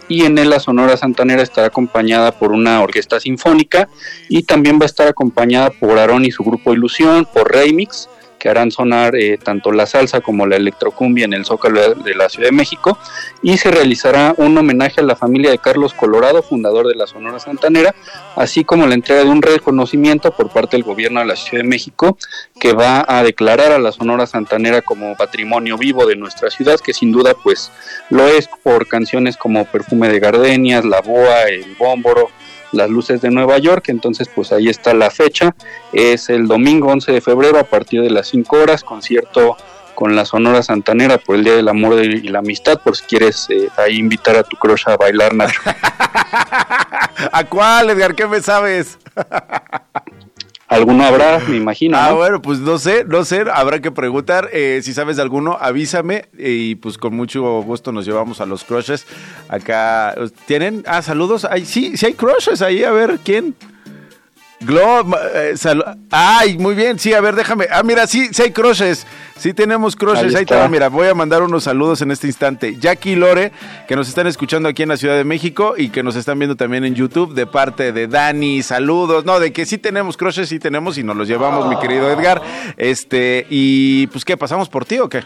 [0.07, 3.87] y en él la Sonora Santanera estará acompañada por una orquesta sinfónica
[4.29, 8.09] y también va a estar acompañada por Aarón y su grupo Ilusión, por Remix,
[8.43, 12.27] que harán sonar eh, tanto la salsa como la electrocumbia en el Zócalo de la
[12.27, 12.97] Ciudad de México
[13.41, 17.39] y se realizará un homenaje a la familia de Carlos Colorado, fundador de la Sonora
[17.39, 17.95] Santanera,
[18.35, 21.69] así como la entrega de un reconocimiento por parte del gobierno de la Ciudad de
[21.69, 22.17] México
[22.59, 26.93] que va a declarar a la Sonora Santanera como patrimonio vivo de nuestra ciudad, que
[26.93, 27.71] sin duda pues
[28.09, 32.29] lo es por canciones como Perfume de Gardenias, La Boa, El Bómboro,
[32.73, 35.55] las luces de Nueva York, entonces pues ahí está la fecha,
[35.93, 39.57] es el domingo 11 de febrero a partir de las 5 horas, concierto
[39.93, 43.47] con la Sonora Santanera por el Día del Amor y la Amistad, por si quieres
[43.49, 45.61] eh, ahí invitar a tu crush a bailar, Nacho.
[47.31, 48.15] ¿A cuál, Edgar?
[48.15, 48.97] ¿Qué me sabes?
[50.73, 51.97] Alguno habrá, me imagino.
[51.97, 54.49] Ah, bueno, pues no sé, no sé, habrá que preguntar.
[54.53, 58.63] Eh, si sabes de alguno, avísame y pues con mucho gusto nos llevamos a los
[58.63, 59.05] crushes.
[59.49, 60.15] Acá,
[60.45, 60.83] ¿tienen?
[60.87, 61.45] Ah, saludos.
[61.49, 63.55] Ay, sí, sí hay crushes ahí, a ver, ¿quién?
[64.65, 65.55] Glob, eh,
[66.11, 67.67] ay, muy bien, sí, a ver, déjame.
[67.71, 69.05] Ah, mira, sí, sí hay crushes.
[69.37, 70.33] Sí tenemos crushes.
[70.35, 70.67] Ahí, está.
[70.69, 72.77] Mira, voy a mandar unos saludos en este instante.
[72.79, 73.51] Jackie y Lore,
[73.87, 76.55] que nos están escuchando aquí en la Ciudad de México y que nos están viendo
[76.55, 79.25] también en YouTube, de parte de Dani, saludos.
[79.25, 82.41] No, de que sí tenemos crushes, sí tenemos y nos los llevamos, mi querido Edgar.
[82.77, 84.37] Este, y pues, ¿qué?
[84.37, 85.23] ¿Pasamos por ti o qué?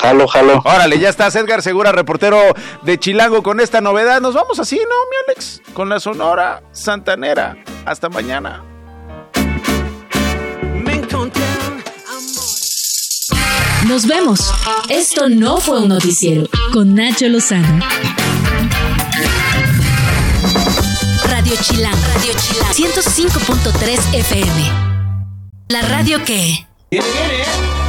[0.00, 0.62] Jalo, jalo.
[0.64, 2.40] Órale, ya estás, Edgar Segura, reportero
[2.82, 4.20] de Chilango, con esta novedad.
[4.20, 5.60] Nos vamos así, ¿no, mi Alex?
[5.74, 7.56] Con la Sonora Santanera.
[7.84, 8.62] Hasta mañana.
[13.88, 14.52] Nos vemos.
[14.88, 17.84] Esto no fue un noticiero con Nacho Lozano.
[21.24, 24.72] Radio Chilán, Radio Chilán, 105.3 FM.
[25.68, 26.66] La radio que...
[26.90, 27.87] Viene, viene.